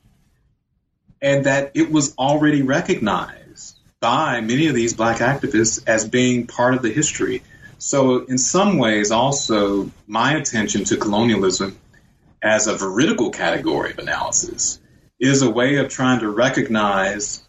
[1.22, 6.74] And that it was already recognized by many of these black activists as being part
[6.74, 7.44] of the history.
[7.78, 11.78] So, in some ways, also, my attention to colonialism
[12.42, 14.80] as a veridical category of analysis
[15.20, 17.44] is a way of trying to recognize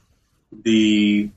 [0.53, 1.31] the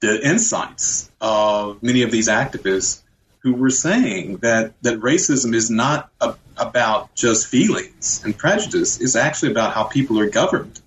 [0.00, 3.02] the insights of many of these activists
[3.40, 9.00] who were saying that, that racism is not a, about just feelings and prejudice.
[9.00, 10.80] It's actually about how people are governed.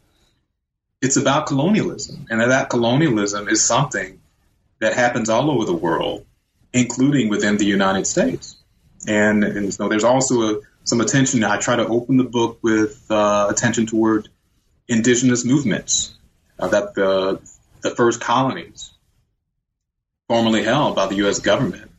[1.01, 2.27] It's about colonialism.
[2.29, 4.21] And that colonialism is something
[4.79, 6.25] that happens all over the world,
[6.73, 8.55] including within the United States.
[9.07, 11.43] And, and so there's also a, some attention.
[11.43, 14.29] I try to open the book with uh, attention toward
[14.87, 16.13] indigenous movements
[16.59, 17.39] uh, that the,
[17.81, 18.91] the first colonies
[20.27, 21.39] formerly held by the U.S.
[21.39, 21.91] government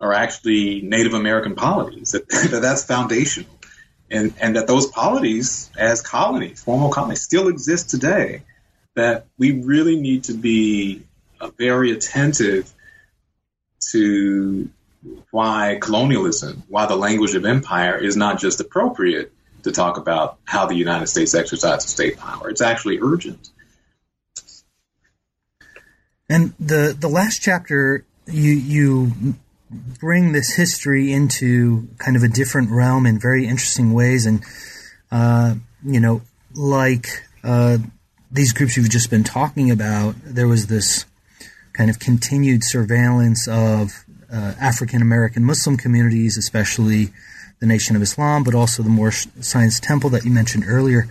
[0.00, 2.12] are actually Native American polities.
[2.12, 3.50] That, that that's foundational,
[4.10, 8.42] and and that those polities, as colonies, formal colonies, still exist today.
[8.94, 11.04] That we really need to be
[11.40, 12.70] uh, very attentive
[13.92, 14.68] to
[15.30, 19.32] why colonialism, why the language of empire is not just appropriate
[19.62, 22.50] to talk about how the United States exercises state power.
[22.50, 23.50] It's actually urgent.
[26.28, 29.34] And the the last chapter you you
[30.00, 34.26] bring this history into kind of a different realm in very interesting ways.
[34.26, 34.42] And,
[35.10, 36.22] uh, you know,
[36.54, 37.08] like
[37.42, 37.78] uh,
[38.30, 41.06] these groups you've just been talking about, there was this
[41.72, 47.10] kind of continued surveillance of uh, African American Muslim communities, especially
[47.60, 51.06] the Nation of Islam, but also the Moorish Science Temple that you mentioned earlier.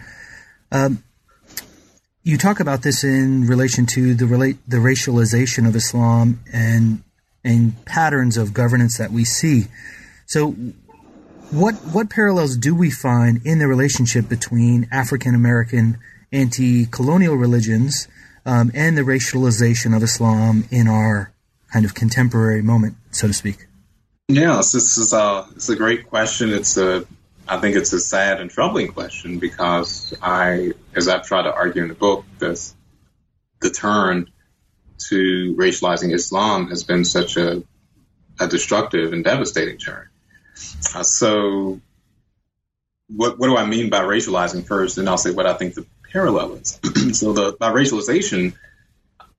[0.71, 1.03] Um,
[2.23, 7.03] you talk about this in relation to the relate the racialization of Islam and
[7.43, 9.65] and patterns of governance that we see.
[10.27, 10.51] So,
[11.51, 15.97] what what parallels do we find in the relationship between African American
[16.31, 18.07] anti-colonial religions
[18.45, 21.30] um, and the racialization of Islam in our
[21.71, 23.67] kind of contemporary moment, so to speak?
[24.27, 26.51] Yes, this is a it's a great question.
[26.51, 27.05] It's a
[27.47, 31.81] I think it's a sad and troubling question because I, as I've tried to argue
[31.81, 32.73] in the book, this
[33.61, 34.31] the turn
[35.09, 37.63] to racializing Islam has been such a,
[38.39, 40.07] a destructive and devastating turn.
[40.95, 41.81] Uh, so,
[43.07, 45.85] what what do I mean by racializing first, and I'll say what I think the
[46.11, 46.79] parallel is.
[47.19, 48.53] so, the by racialization,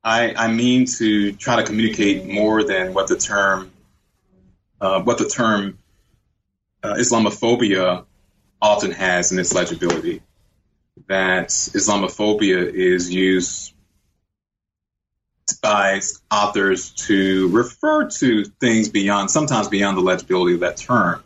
[0.05, 3.71] I, I mean to try to communicate more than what the term
[4.81, 5.79] uh, what the term
[6.83, 8.05] uh, Islamophobia
[8.61, 10.23] often has in its legibility.
[11.07, 13.75] That Islamophobia is used
[15.63, 16.01] by
[16.31, 21.23] authors to refer to things beyond, sometimes beyond the legibility of that term.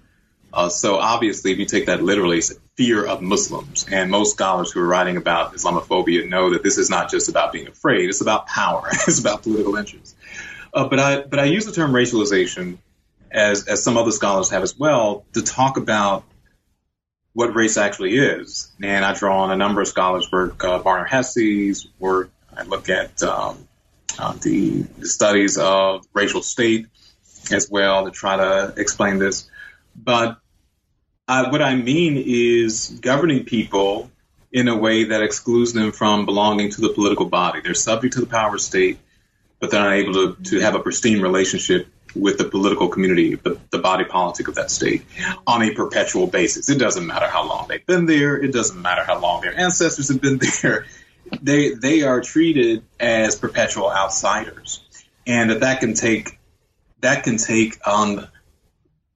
[0.52, 2.42] Uh, so obviously, if you take that literally,
[2.76, 3.86] fear of Muslims.
[3.90, 7.52] And most scholars who are writing about Islamophobia know that this is not just about
[7.52, 8.88] being afraid; it's about power.
[8.90, 10.14] it's about political interests.
[10.72, 12.78] Uh, but I but I use the term racialization
[13.30, 16.24] as as some other scholars have as well to talk about
[17.36, 18.72] what race actually is.
[18.82, 22.30] And I draw on a number of scholars' work, uh, Barnor Hesse's work.
[22.56, 23.68] I look at um,
[24.18, 26.86] uh, the, the studies of racial state
[27.52, 29.50] as well to try to explain this.
[29.94, 30.38] But
[31.28, 34.10] uh, what I mean is governing people
[34.52, 37.60] in a way that excludes them from belonging to the political body.
[37.60, 38.98] They're subject to the power state,
[39.60, 43.58] but they're not able to, to have a pristine relationship with the political community, the,
[43.70, 45.04] the body politic of that state,
[45.46, 46.70] on a perpetual basis.
[46.70, 48.36] It doesn't matter how long they've been there.
[48.36, 50.86] It doesn't matter how long their ancestors have been there.
[51.42, 54.82] They they are treated as perpetual outsiders,
[55.26, 56.38] and that that can take
[57.00, 58.28] that can take on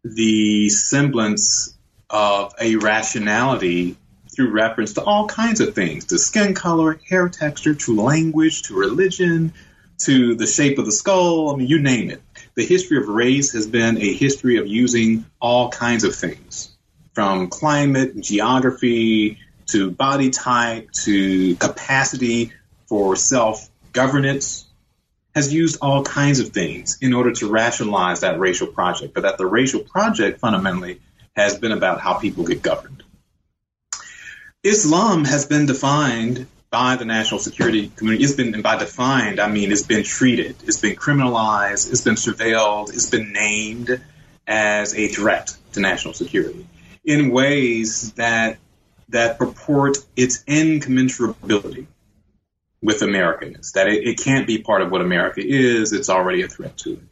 [0.02, 1.78] the semblance
[2.10, 3.96] of a rationality
[4.34, 8.74] through reference to all kinds of things to skin color, hair texture, to language, to
[8.74, 9.52] religion,
[9.98, 11.52] to the shape of the skull.
[11.52, 12.22] I mean, you name it.
[12.54, 16.70] The history of race has been a history of using all kinds of things
[17.14, 22.52] from climate, geography, to body type, to capacity
[22.86, 24.66] for self governance,
[25.34, 29.38] has used all kinds of things in order to rationalize that racial project, but that
[29.38, 31.00] the racial project fundamentally
[31.40, 33.02] has been about how people get governed.
[34.62, 38.24] Islam has been defined by the national security community.
[38.24, 42.14] It's been, and by defined, I mean it's been treated, it's been criminalized, it's been
[42.14, 44.00] surveilled, it's been named
[44.46, 46.66] as a threat to national security
[47.04, 48.58] in ways that
[49.08, 51.86] that purport its incommensurability
[52.82, 56.48] with Americanness, that it, it can't be part of what America is, it's already a
[56.48, 57.02] threat to it.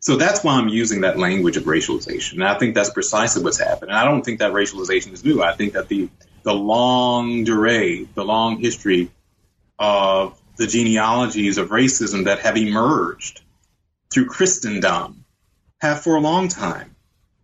[0.00, 2.34] So that's why I'm using that language of racialization.
[2.34, 3.90] And I think that's precisely what's happened.
[3.90, 5.42] And I don't think that racialization is new.
[5.42, 6.08] I think that the
[6.44, 9.10] the longue durée, the long history
[9.78, 13.42] of the genealogies of racism that have emerged
[14.12, 15.24] through Christendom
[15.80, 16.96] have for a long time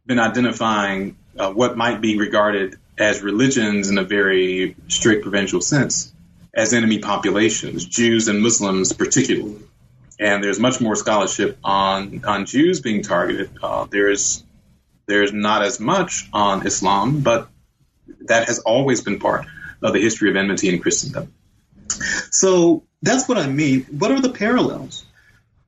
[0.06, 6.12] been identifying uh, what might be regarded as religions in a very strict provincial sense
[6.54, 9.60] as enemy populations, Jews and Muslims particularly.
[10.18, 13.50] And there's much more scholarship on on Jews being targeted.
[13.62, 14.44] Uh, there's
[15.06, 17.48] there's not as much on Islam, but
[18.26, 19.46] that has always been part
[19.82, 21.32] of the history of enmity in Christendom.
[22.30, 23.82] So that's what I mean.
[23.84, 25.04] What are the parallels?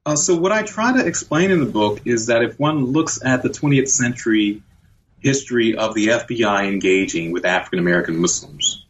[0.04, 3.20] Uh, so what I try to explain in the book is that if one looks
[3.24, 4.62] at the 20th century
[5.18, 8.86] history of the FBI engaging with African American Muslims,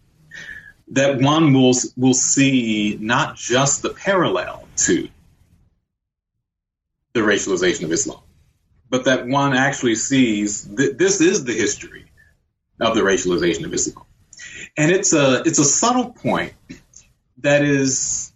[0.89, 5.09] that one will will see not just the parallel to
[7.17, 8.21] the racialization of Islam,
[8.91, 12.05] but that one actually sees that this is the history
[12.79, 14.05] of the racialization of Islam.
[14.77, 16.53] And it's a it's a subtle point
[17.39, 18.33] that is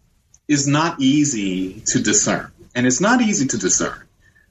[0.49, 2.51] is not easy to discern.
[2.74, 4.03] And it's not easy to discern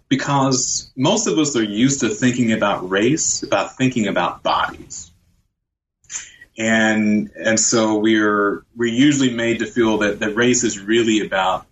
[0.09, 5.11] because most of us are used to thinking about race, about thinking about bodies.
[6.55, 11.65] And and so we're we're usually made to feel that, that race is really about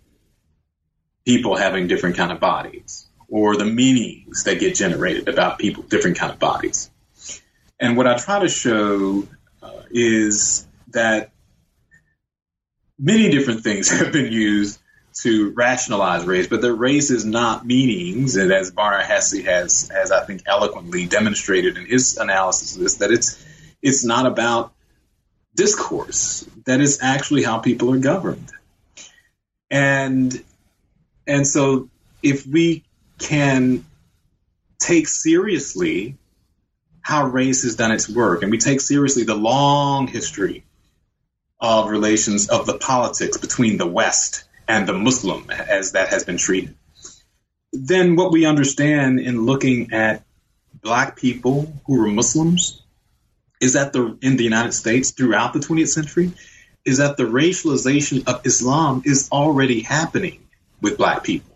[1.28, 6.16] people having different kind of bodies or the meanings that get generated about people different
[6.16, 6.90] kind of bodies.
[7.78, 9.28] And what I try to show
[9.62, 11.32] uh, is that
[12.98, 14.80] many different things have been used
[15.20, 20.10] to rationalize race, but that race is not meanings, and as Barnor Hesse has, has
[20.10, 23.44] I think eloquently demonstrated in his analysis of this, that it's
[23.82, 24.72] it's not about
[25.54, 26.48] discourse.
[26.64, 28.50] That is actually how people are governed.
[29.70, 30.42] And
[31.28, 31.88] and so
[32.22, 32.82] if we
[33.18, 33.84] can
[34.80, 36.16] take seriously
[37.02, 40.64] how race has done its work, and we take seriously the long history
[41.60, 46.36] of relations of the politics between the West and the Muslim as that has been
[46.36, 46.74] treated,
[47.72, 50.22] then what we understand in looking at
[50.82, 52.82] black people who were Muslims
[53.60, 56.32] is that the in the United States throughout the 20th century
[56.84, 60.47] is that the racialization of Islam is already happening
[60.80, 61.48] with black people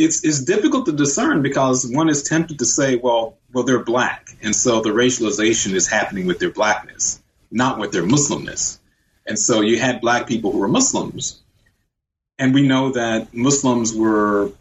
[0.00, 4.30] it's it's difficult to discern because one is tempted to say, well, well, they're black,
[4.42, 8.78] and so the racialization is happening with their blackness, not with their Muslimness.
[9.26, 11.42] And so you had black people who were Muslims,
[12.38, 14.52] and we know that Muslims were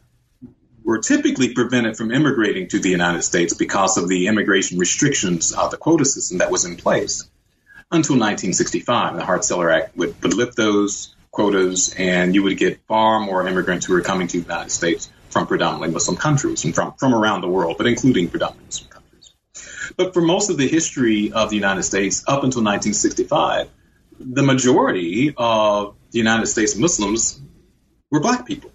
[0.83, 5.71] were typically prevented from immigrating to the United States because of the immigration restrictions of
[5.71, 7.23] the quota system that was in place
[7.91, 9.15] until 1965.
[9.15, 13.85] The Hart-Celler Act would, would lift those quotas, and you would get far more immigrants
[13.85, 17.41] who were coming to the United States from predominantly Muslim countries and from, from around
[17.41, 19.33] the world, but including predominantly Muslim countries.
[19.95, 23.69] But for most of the history of the United States up until 1965,
[24.19, 27.39] the majority of the United States Muslims
[28.11, 28.71] were black people.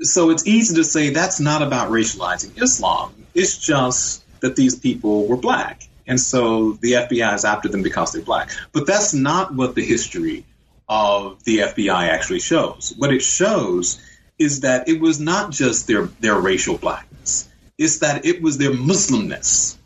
[0.00, 3.14] So it's easy to say that's not about racializing Islam.
[3.34, 5.82] It's just that these people were black.
[6.06, 8.50] And so the FBI is after them because they're black.
[8.72, 10.44] But that's not what the history
[10.88, 12.94] of the FBI actually shows.
[12.96, 14.00] What it shows
[14.38, 18.72] is that it was not just their, their racial blackness, it's that it was their
[18.72, 19.76] Muslimness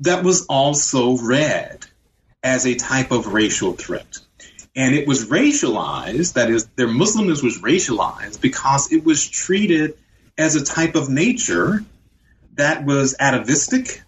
[0.00, 1.86] that was also read
[2.42, 4.18] as a type of racial threat.
[4.74, 9.96] And it was racialized, that is, their Muslimness was racialized because it was treated
[10.36, 11.82] as a type of nature
[12.54, 14.02] that was atavistic,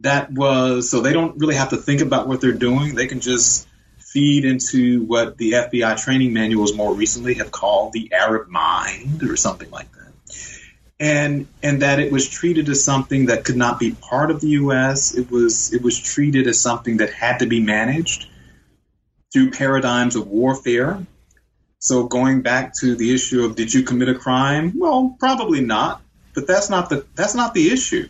[0.00, 2.94] that was, so they don't really have to think about what they're doing.
[2.94, 3.66] They can just
[4.12, 9.36] feed into what the FBI training manuals more recently have called the Arab mind or
[9.36, 10.12] something like that.
[10.98, 14.48] And and that it was treated as something that could not be part of the
[14.60, 15.14] US.
[15.14, 18.28] It was it was treated as something that had to be managed
[19.32, 21.04] through paradigms of warfare.
[21.78, 24.72] So going back to the issue of did you commit a crime?
[24.76, 26.00] Well, probably not.
[26.32, 28.08] But that's not the that's not the issue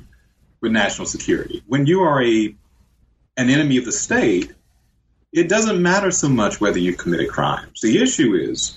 [0.61, 1.62] with national security.
[1.66, 2.55] When you are a
[3.36, 4.53] an enemy of the state,
[5.37, 7.82] it doesn't matter so much whether you committed crimes.
[7.82, 8.76] The issue is,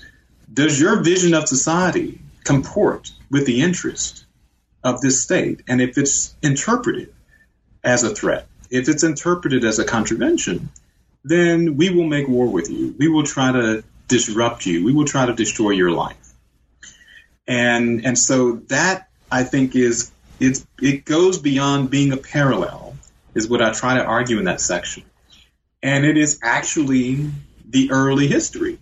[0.52, 4.26] does your vision of society comport with the interest
[4.84, 5.62] of this state?
[5.66, 7.14] And if it's interpreted
[7.82, 10.68] as a threat, if it's interpreted as a contravention,
[11.24, 12.94] then we will make war with you.
[12.98, 14.84] We will try to disrupt you.
[14.84, 16.16] We will try to destroy your life.
[17.48, 22.96] And and so that I think is it's it goes beyond being a parallel,
[23.34, 25.04] is what I try to argue in that section.
[25.82, 27.30] And it is actually
[27.68, 28.78] the early history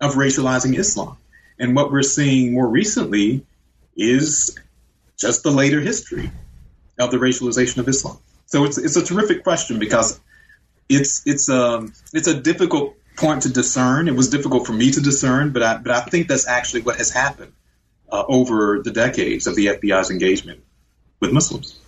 [0.00, 1.16] of racializing Islam.
[1.58, 3.46] And what we're seeing more recently
[3.96, 4.58] is
[5.16, 6.30] just the later history
[6.98, 8.18] of the racialization of Islam.
[8.46, 10.20] So it's it's a terrific question because
[10.88, 14.08] it's it's a um, it's a difficult point to discern.
[14.08, 16.96] It was difficult for me to discern, but I but I think that's actually what
[16.96, 17.52] has happened
[18.10, 20.62] uh, over the decades of the FBI's engagement
[21.20, 21.78] with Muslims.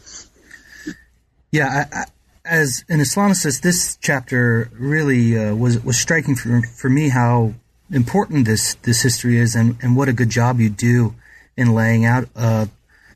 [1.51, 2.07] Yeah,
[2.45, 7.55] as an Islamicist, this chapter really uh, was was striking for for me how
[7.91, 11.15] important this this history is, and and what a good job you do
[11.57, 12.67] in laying out uh,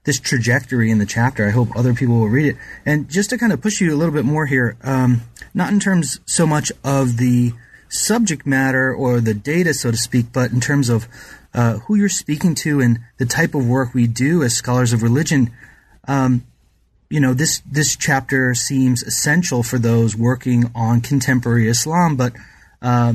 [0.04, 1.46] this trajectory in the chapter.
[1.46, 2.56] I hope other people will read it.
[2.86, 5.22] And just to kind of push you a little bit more here, um,
[5.52, 7.52] not in terms so much of the
[7.90, 11.08] subject matter or the data, so to speak, but in terms of
[11.52, 15.02] uh, who you're speaking to and the type of work we do as scholars of
[15.02, 15.50] religion.
[16.06, 16.44] Um,
[17.10, 22.32] you know, this this chapter seems essential for those working on contemporary Islam, but
[22.82, 23.14] uh,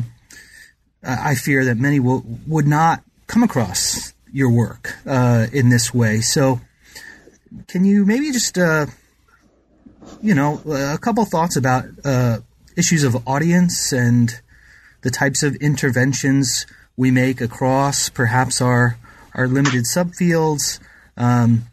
[1.04, 6.22] I fear that many will, would not come across your work uh, in this way.
[6.22, 6.62] So,
[7.68, 8.88] can you maybe just, uh,
[10.22, 12.40] you know, a couple thoughts about uh,
[12.76, 14.42] issues of audience and
[15.02, 16.66] the types of interventions
[16.96, 18.98] we make across perhaps our
[19.36, 20.80] our limited subfields.
[21.18, 21.66] Um,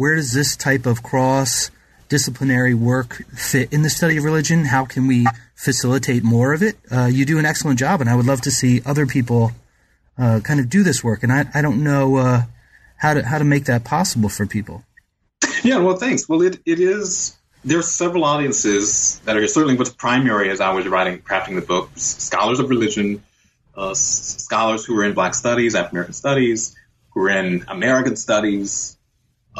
[0.00, 1.70] where does this type of cross
[2.08, 4.64] disciplinary work fit in the study of religion?
[4.64, 6.76] How can we facilitate more of it?
[6.90, 9.52] Uh, you do an excellent job, and I would love to see other people
[10.16, 11.22] uh, kind of do this work.
[11.22, 12.42] And I, I don't know uh,
[12.96, 14.84] how to how to make that possible for people.
[15.62, 16.26] Yeah, well, thanks.
[16.26, 17.36] Well, it, it is.
[17.62, 21.66] There are several audiences that are certainly what's primary as I was writing, crafting the
[21.66, 21.90] book.
[21.96, 23.22] Scholars of religion,
[23.76, 26.74] uh, scholars who are in Black Studies, African American Studies,
[27.10, 28.96] who are in American Studies.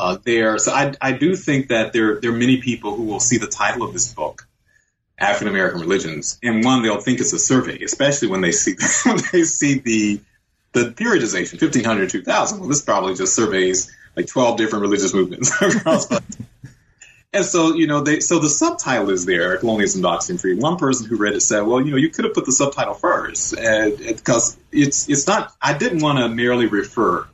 [0.01, 3.20] Uh, there, so I, I do think that there there are many people who will
[3.20, 4.48] see the title of this book,
[5.18, 9.18] African American religions, and one they'll think it's a survey, especially when they see when
[9.30, 10.20] they see the
[10.72, 12.61] the periodization 1500 2000.
[12.61, 15.53] Well, this probably just surveys like 12 different religious movements.
[17.32, 20.57] And so, you know, they so the subtitle is there, Colonialism, Doctrine, Free.
[20.57, 22.94] One person who read it said, well, you know, you could have put the subtitle
[22.94, 25.55] first, because it's it's not.
[25.62, 27.28] I didn't want to merely refer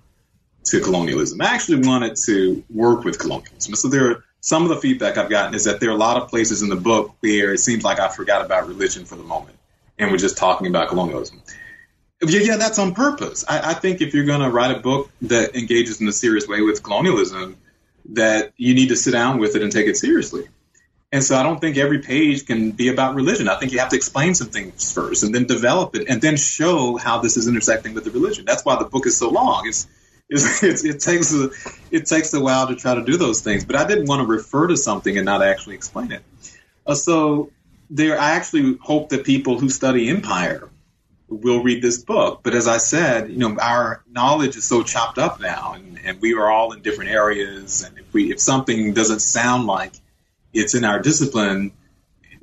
[0.67, 1.41] to colonialism.
[1.41, 3.75] I actually wanted to work with colonialism.
[3.75, 6.21] So there, are, some of the feedback I've gotten is that there are a lot
[6.23, 9.25] of places in the book where it seems like I forgot about religion for the
[9.25, 9.57] moment,
[9.99, 11.43] and we're just talking about colonialism.
[12.23, 13.45] Yeah, yeah, that's on purpose.
[13.49, 16.49] I, I think if you're going to write a book that engages in a serious
[16.49, 17.57] way with colonialism
[18.11, 20.45] that you need to sit down with it and take it seriously.
[21.13, 23.49] And so I don't think every page can be about religion.
[23.49, 26.37] I think you have to explain some things first and then develop it and then
[26.37, 28.45] show how this is intersecting with the religion.
[28.45, 29.67] That's why the book is so long.
[29.67, 29.87] It's,
[30.29, 31.51] it's, it's, it takes a,
[31.91, 33.65] it takes a while to try to do those things.
[33.65, 36.23] But I didn't want to refer to something and not actually explain it.
[36.87, 37.51] Uh, so
[37.91, 40.69] there, I actually hope that people who study empire
[41.29, 42.41] we'll read this book.
[42.43, 46.21] But as I said, you know, our knowledge is so chopped up now, and, and
[46.21, 47.83] we are all in different areas.
[47.83, 49.93] And if we if something doesn't sound like
[50.53, 51.73] it's in our discipline,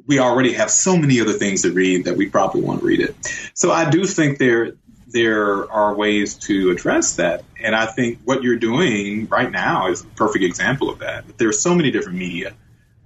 [0.05, 3.15] we already have so many other things to read that we probably won't read it.
[3.53, 4.73] So I do think there
[5.13, 10.01] there are ways to address that, and I think what you're doing right now is
[10.01, 11.37] a perfect example of that.
[11.37, 12.53] There are so many different media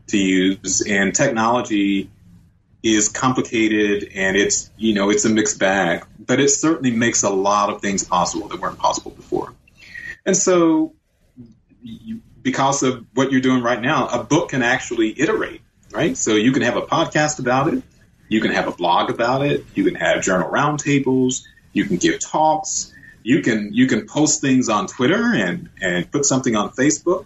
[0.08, 2.10] to use, and technology
[2.84, 7.30] is complicated and it's you know it's a mixed bag, but it certainly makes a
[7.30, 9.54] lot of things possible that weren't possible before.
[10.26, 10.94] And so,
[11.82, 16.16] you, because of what you're doing right now, a book can actually iterate, right?
[16.16, 17.84] So you can have a podcast about it,
[18.30, 21.44] you can have a blog about it, you can have journal roundtables,
[21.78, 26.26] you can give talks, you can you can post things on Twitter and and put
[26.26, 27.26] something on Facebook,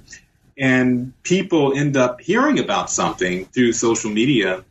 [0.57, 4.63] and people end up hearing about something through social media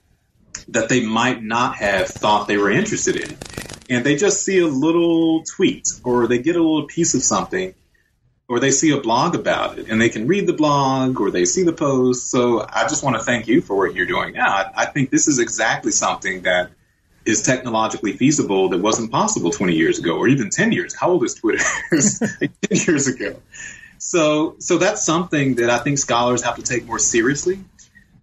[0.68, 3.36] that they might not have thought they were interested in.
[3.88, 7.74] And they just see a little tweet or they get a little piece of something
[8.48, 11.44] or they see a blog about it and they can read the blog or they
[11.44, 12.30] see the post.
[12.30, 14.48] So I just want to thank you for what you're doing now.
[14.48, 16.70] I, I think this is exactly something that
[17.24, 20.94] is technologically feasible that wasn't possible 20 years ago or even 10 years.
[20.94, 21.62] How old is Twitter?
[21.90, 23.36] 10 years ago.
[23.98, 27.60] So, so that's something that I think scholars have to take more seriously.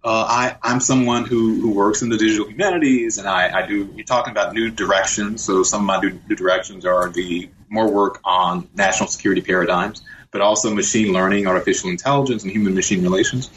[0.02, 3.92] Uh, I, I'm someone who, who works in the digital humanities, and I, I do.
[3.94, 5.44] You're talking about new directions.
[5.44, 10.02] So some of my new, new directions are the more work on national security paradigms,
[10.30, 13.50] but also machine learning, artificial intelligence, and human machine relations.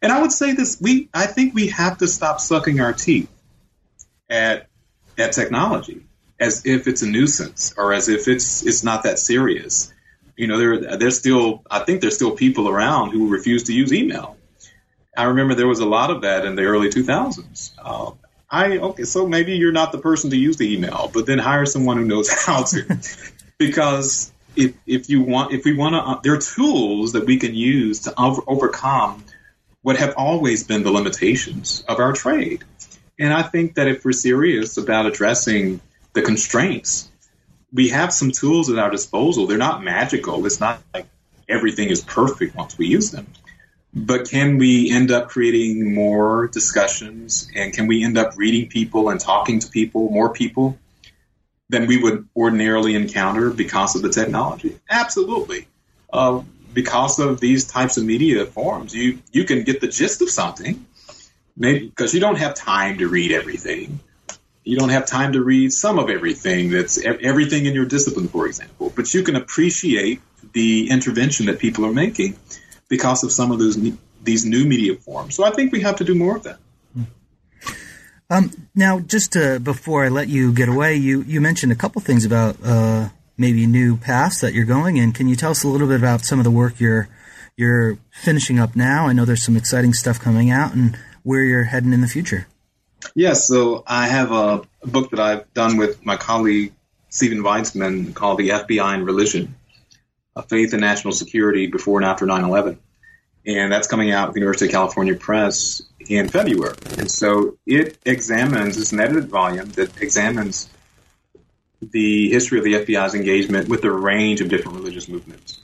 [0.00, 3.30] And I would say this: we, I think, we have to stop sucking our teeth
[4.30, 4.68] at
[5.18, 6.04] at technology
[6.40, 9.92] as if it's a nuisance or as if it's it's not that serious.
[10.36, 13.92] You know, there there's still I think there's still people around who refuse to use
[13.92, 14.36] email
[15.16, 17.72] I remember there was a lot of that in the early 2000s.
[17.78, 18.12] Uh,
[18.50, 21.66] I okay, so maybe you're not the person to use the email, but then hire
[21.66, 22.98] someone who knows how to,
[23.58, 27.38] because if if you want, if we want to, uh, there are tools that we
[27.38, 29.24] can use to over, overcome
[29.80, 32.64] what have always been the limitations of our trade.
[33.18, 35.80] And I think that if we're serious about addressing
[36.12, 37.10] the constraints,
[37.72, 39.46] we have some tools at our disposal.
[39.46, 40.44] They're not magical.
[40.46, 41.06] It's not like
[41.48, 43.26] everything is perfect once we use them
[43.94, 49.10] but can we end up creating more discussions and can we end up reading people
[49.10, 50.78] and talking to people, more people
[51.68, 54.78] than we would ordinarily encounter because of the technology?
[54.88, 55.68] Absolutely.
[56.10, 56.42] Uh,
[56.72, 60.86] because of these types of media forms, you, you can get the gist of something,
[61.56, 64.00] maybe because you don't have time to read everything.
[64.64, 68.46] You don't have time to read some of everything that's everything in your discipline, for
[68.46, 70.20] example, but you can appreciate
[70.52, 72.36] the intervention that people are making
[72.88, 73.76] because of some of those
[74.22, 75.34] these new media forms.
[75.34, 76.58] So I think we have to do more of that.
[78.32, 82.00] Um, now, just to, before I let you get away, you, you mentioned a couple
[82.00, 85.12] things about uh, maybe new paths that you're going in.
[85.12, 87.08] Can you tell us a little bit about some of the work you're
[87.58, 89.06] you're finishing up now?
[89.06, 92.46] I know there's some exciting stuff coming out, and where you're heading in the future.
[93.14, 96.72] Yes, so I have a, book that I've done with my colleague
[97.08, 99.54] Steven Weitzman called "The FBI and Religion."
[100.34, 102.78] A Faith and National Security Before and After 9 11.
[103.44, 106.76] And that's coming out with the University of California Press in February.
[106.98, 110.70] And so it examines, it's an edited volume that examines
[111.80, 115.60] the history of the FBI's engagement with a range of different religious movements,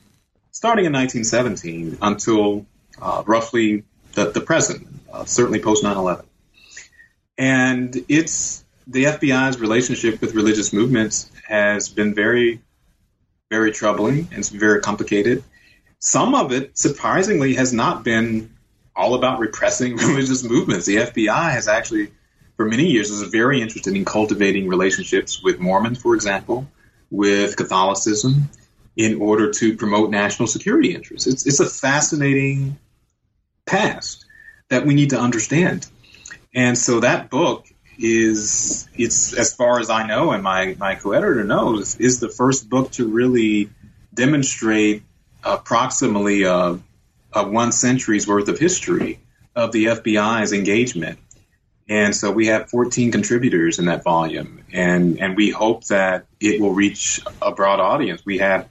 [0.51, 2.67] starting in 1917 until
[3.01, 3.85] uh, roughly
[4.15, 4.87] the, the present,
[5.19, 6.27] uh, certainly post 9 11.
[7.37, 12.61] And it's the FBI's relationship with religious movements has been very
[13.51, 15.43] very troubling and it's very complicated.
[16.01, 18.55] Some of it, surprisingly, has not been
[18.95, 20.87] all about repressing religious movements.
[20.87, 22.13] The FBI has actually,
[22.57, 26.69] for many years, was very interested in cultivating relationships with Mormons, for example,
[27.11, 28.51] with Catholicism,
[28.97, 31.27] in order to promote national security interests.
[31.27, 32.79] It's, it's a fascinating
[33.65, 34.27] past
[34.69, 35.87] that we need to understand.
[36.55, 37.67] And so that book
[37.99, 42.69] is it's as far as I know, and my my co-editor knows, is the first
[42.69, 43.71] book to really
[44.15, 45.03] demonstrate
[45.43, 46.79] approximately a,
[47.33, 49.21] a one century's worth of history
[49.55, 51.19] of the FBI's engagement.
[51.89, 56.61] And so we have 14 contributors in that volume, and and we hope that it
[56.61, 58.25] will reach a broad audience.
[58.25, 58.69] We have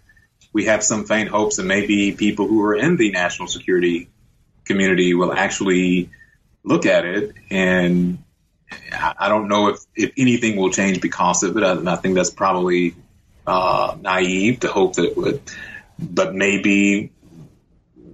[0.53, 4.09] we have some faint hopes that maybe people who are in the national security
[4.67, 6.09] community will actually
[6.63, 8.19] look at it and
[8.91, 11.63] I don't know if, if anything will change because of it.
[11.63, 12.95] I, I think that's probably
[13.45, 15.41] uh, naive to hope that it would.
[15.97, 17.11] But maybe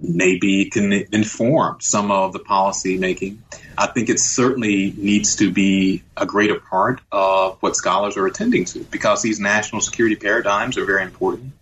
[0.00, 3.42] maybe can inform some of the policy making.
[3.76, 8.66] I think it certainly needs to be a greater part of what scholars are attending
[8.66, 11.52] to because these national security paradigms are very important.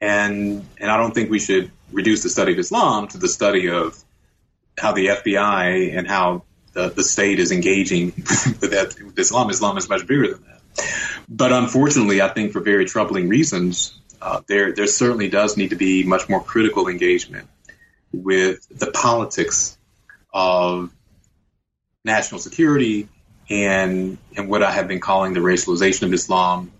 [0.00, 3.68] And, and I don't think we should reduce the study of Islam to the study
[3.68, 4.02] of
[4.78, 8.06] how the FBI and how the, the state is engaging
[8.60, 9.50] with, with Islam.
[9.50, 10.60] Islam is much bigger than that.
[11.28, 15.76] But unfortunately, I think for very troubling reasons, uh, there there certainly does need to
[15.76, 17.48] be much more critical engagement
[18.12, 19.76] with the politics
[20.32, 20.90] of
[22.04, 23.08] national security
[23.48, 26.72] and and what I have been calling the racialization of Islam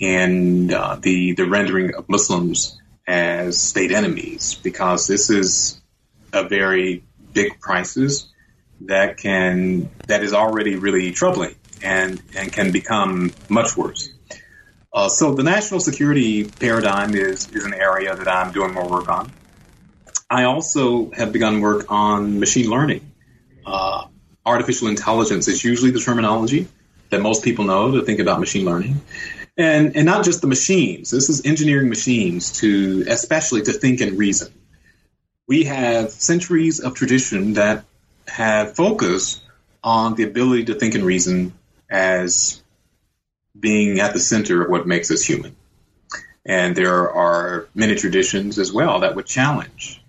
[0.00, 5.80] and uh, the the rendering of Muslims as state enemies because this is
[6.32, 7.02] a very
[7.32, 8.28] big prices
[8.82, 14.10] that can that is already really troubling and and can become much worse.
[14.92, 19.08] Uh, so the national security paradigm is is an area that I'm doing more work
[19.08, 19.32] on.
[20.30, 23.10] I also have begun work on machine learning.
[23.64, 24.06] Uh,
[24.44, 26.68] artificial intelligence is usually the terminology
[27.10, 29.00] that most people know to think about machine learning.
[29.56, 31.10] And, and not just the machines.
[31.10, 34.52] This is engineering machines to, especially to think and reason.
[35.48, 37.84] We have centuries of tradition that
[38.26, 39.42] have focused
[39.82, 41.54] on the ability to think and reason
[41.88, 42.62] as
[43.58, 45.56] being at the center of what makes us human.
[46.44, 50.02] And there are many traditions as well that would challenge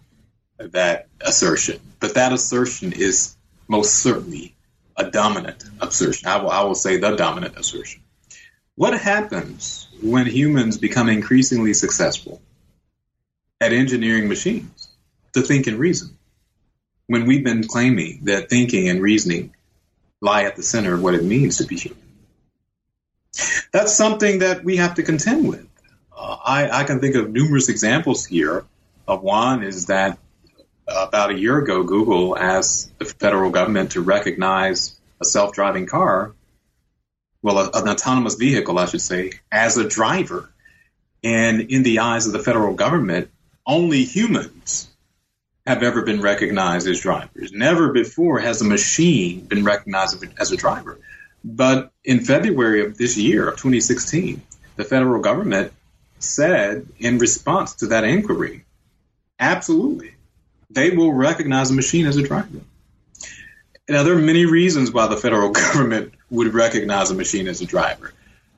[0.58, 1.80] that assertion.
[2.02, 3.38] But that assertion is
[3.70, 4.56] most certainly
[4.98, 6.28] a dominant assertion.
[6.28, 8.02] I will, I will say the dominant assertion.
[8.76, 12.42] What happens when humans become increasingly successful
[13.62, 14.79] at engineering machines
[15.34, 16.18] to think and reason?
[17.08, 19.56] When we've been claiming that thinking and reasoning
[20.22, 22.02] lie at the center of what it means to be human.
[23.72, 25.66] That's something that we have to contend with.
[26.16, 28.66] Uh, I, I can think of numerous examples here.
[29.08, 30.20] Of one is that
[30.88, 36.34] about a year ago, Google asked the federal government to recognize a self-driving car,
[37.42, 40.52] well, a, an autonomous vehicle, I should say, as a driver.
[41.24, 43.30] And in the eyes of the federal government,
[43.66, 44.89] only humans
[45.70, 47.52] have ever been recognized as drivers.
[47.52, 50.98] Never before has a machine been recognized as a driver.
[51.44, 54.42] But in February of this year, of 2016,
[54.78, 55.72] the federal government
[56.18, 58.66] said in response to that inquiry,
[59.40, 60.16] absolutely,
[60.72, 62.62] they will recognize a machine as a driver.
[63.88, 67.68] Now, there are many reasons why the federal government would recognize a machine as a
[67.68, 68.12] driver.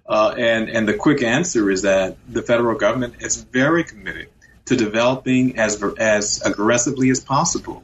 [0.08, 4.30] Uh, and, and the quick answer is that the federal government is very committed
[4.66, 7.84] to developing as, as aggressively as possible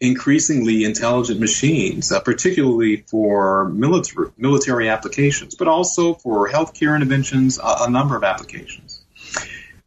[0.00, 7.76] increasingly intelligent machines, uh, particularly for military, military applications, but also for healthcare interventions, a,
[7.80, 9.02] a number of applications.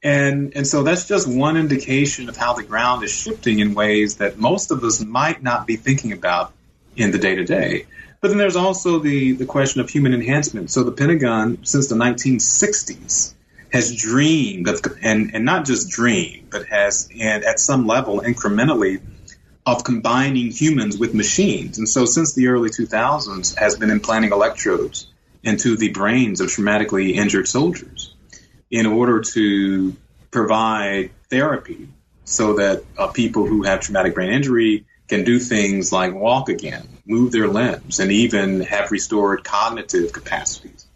[0.04, 4.18] And, and so that's just one indication of how the ground is shifting in ways
[4.18, 6.54] that most of us might not be thinking about
[6.95, 7.86] in the day to day.
[8.22, 10.72] But then there's also the, the question of human enhancement.
[10.72, 13.34] So the Pentagon, since the 1960s,
[13.78, 18.99] has dreamed of, and, and not just dreamed, but has, and at some level, incrementally,
[19.67, 21.78] of combining humans with machines.
[21.78, 25.07] And so since the early 2000s, has been implanting electrodes
[25.43, 28.15] into the brains of traumatically injured soldiers
[28.71, 29.95] in order to
[30.32, 31.88] provide therapy
[32.25, 36.88] so that uh, people who have traumatic brain injury can do things like walk again,
[37.05, 40.86] move their limbs, and even have restored cognitive capacities.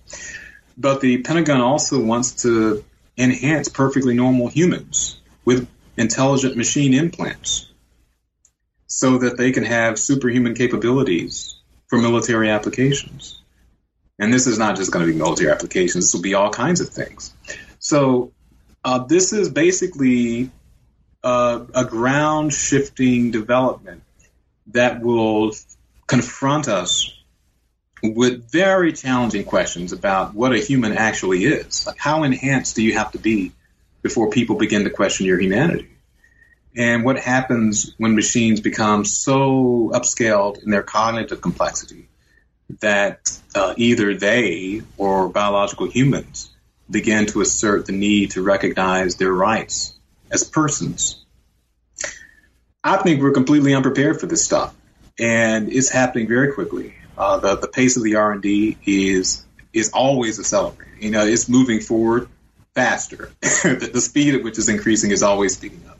[0.81, 2.83] But the Pentagon also wants to
[3.15, 7.69] enhance perfectly normal humans with intelligent machine implants
[8.87, 11.55] so that they can have superhuman capabilities
[11.87, 13.39] for military applications.
[14.17, 16.81] And this is not just going to be military applications, this will be all kinds
[16.81, 17.31] of things.
[17.77, 18.31] So,
[18.83, 20.49] uh, this is basically
[21.23, 24.01] uh, a ground shifting development
[24.67, 25.51] that will
[26.07, 27.20] confront us
[28.03, 31.85] with very challenging questions about what a human actually is.
[31.85, 33.51] Like, how enhanced do you have to be
[34.01, 35.89] before people begin to question your humanity?
[36.75, 42.07] And what happens when machines become so upscaled in their cognitive complexity
[42.79, 46.49] that uh, either they or biological humans
[46.89, 49.93] begin to assert the need to recognize their rights
[50.31, 51.23] as persons.
[52.83, 54.73] I think we're completely unprepared for this stuff,
[55.19, 56.95] and it's happening very quickly.
[57.21, 61.03] Uh, the the pace of the R and D is is always accelerating.
[61.03, 62.27] You know, it's moving forward
[62.73, 63.31] faster.
[63.41, 65.99] the, the, speed at which it's increasing is always speeding up.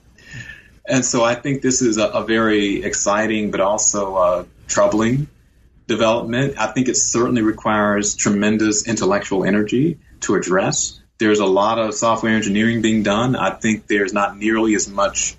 [0.84, 5.28] And so I think this is a, a very exciting, but also uh, troubling
[5.86, 6.56] development.
[6.58, 11.00] I think it certainly requires tremendous intellectual energy to address.
[11.20, 13.36] There's a lot of software engineering being done.
[13.36, 15.36] I think there's not nearly as much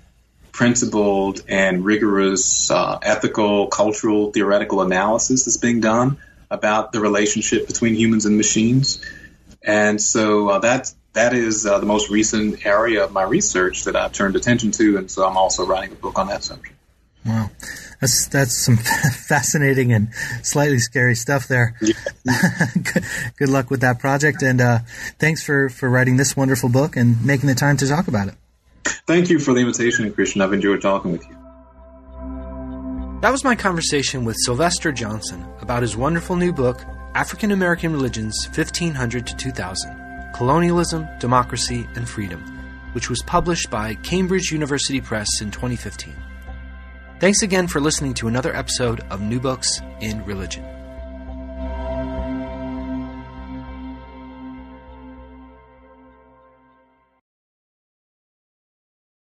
[0.53, 6.17] principled and rigorous uh, ethical, cultural, theoretical analysis that's being done
[6.49, 9.03] about the relationship between humans and machines.
[9.63, 13.95] And so uh, that that is uh, the most recent area of my research that
[13.95, 16.75] I've turned attention to, and so I'm also writing a book on that subject.
[17.25, 17.49] Wow,
[18.01, 18.77] that's that's some
[19.27, 20.13] fascinating and
[20.43, 21.75] slightly scary stuff there.
[21.81, 21.93] Yeah.
[22.73, 23.05] good,
[23.37, 24.79] good, luck with that project, and uh,
[25.19, 28.35] thanks for for writing this wonderful book and making the time to talk about it.
[28.85, 30.41] Thank you for the invitation, Christian.
[30.41, 31.37] I've enjoyed talking with you.
[33.21, 36.81] That was my conversation with Sylvester Johnson about his wonderful new book,
[37.15, 42.41] African American Religions 1500 to 2000 Colonialism, Democracy, and Freedom,
[42.93, 46.13] which was published by Cambridge University Press in 2015.
[47.19, 50.65] Thanks again for listening to another episode of New Books in Religion.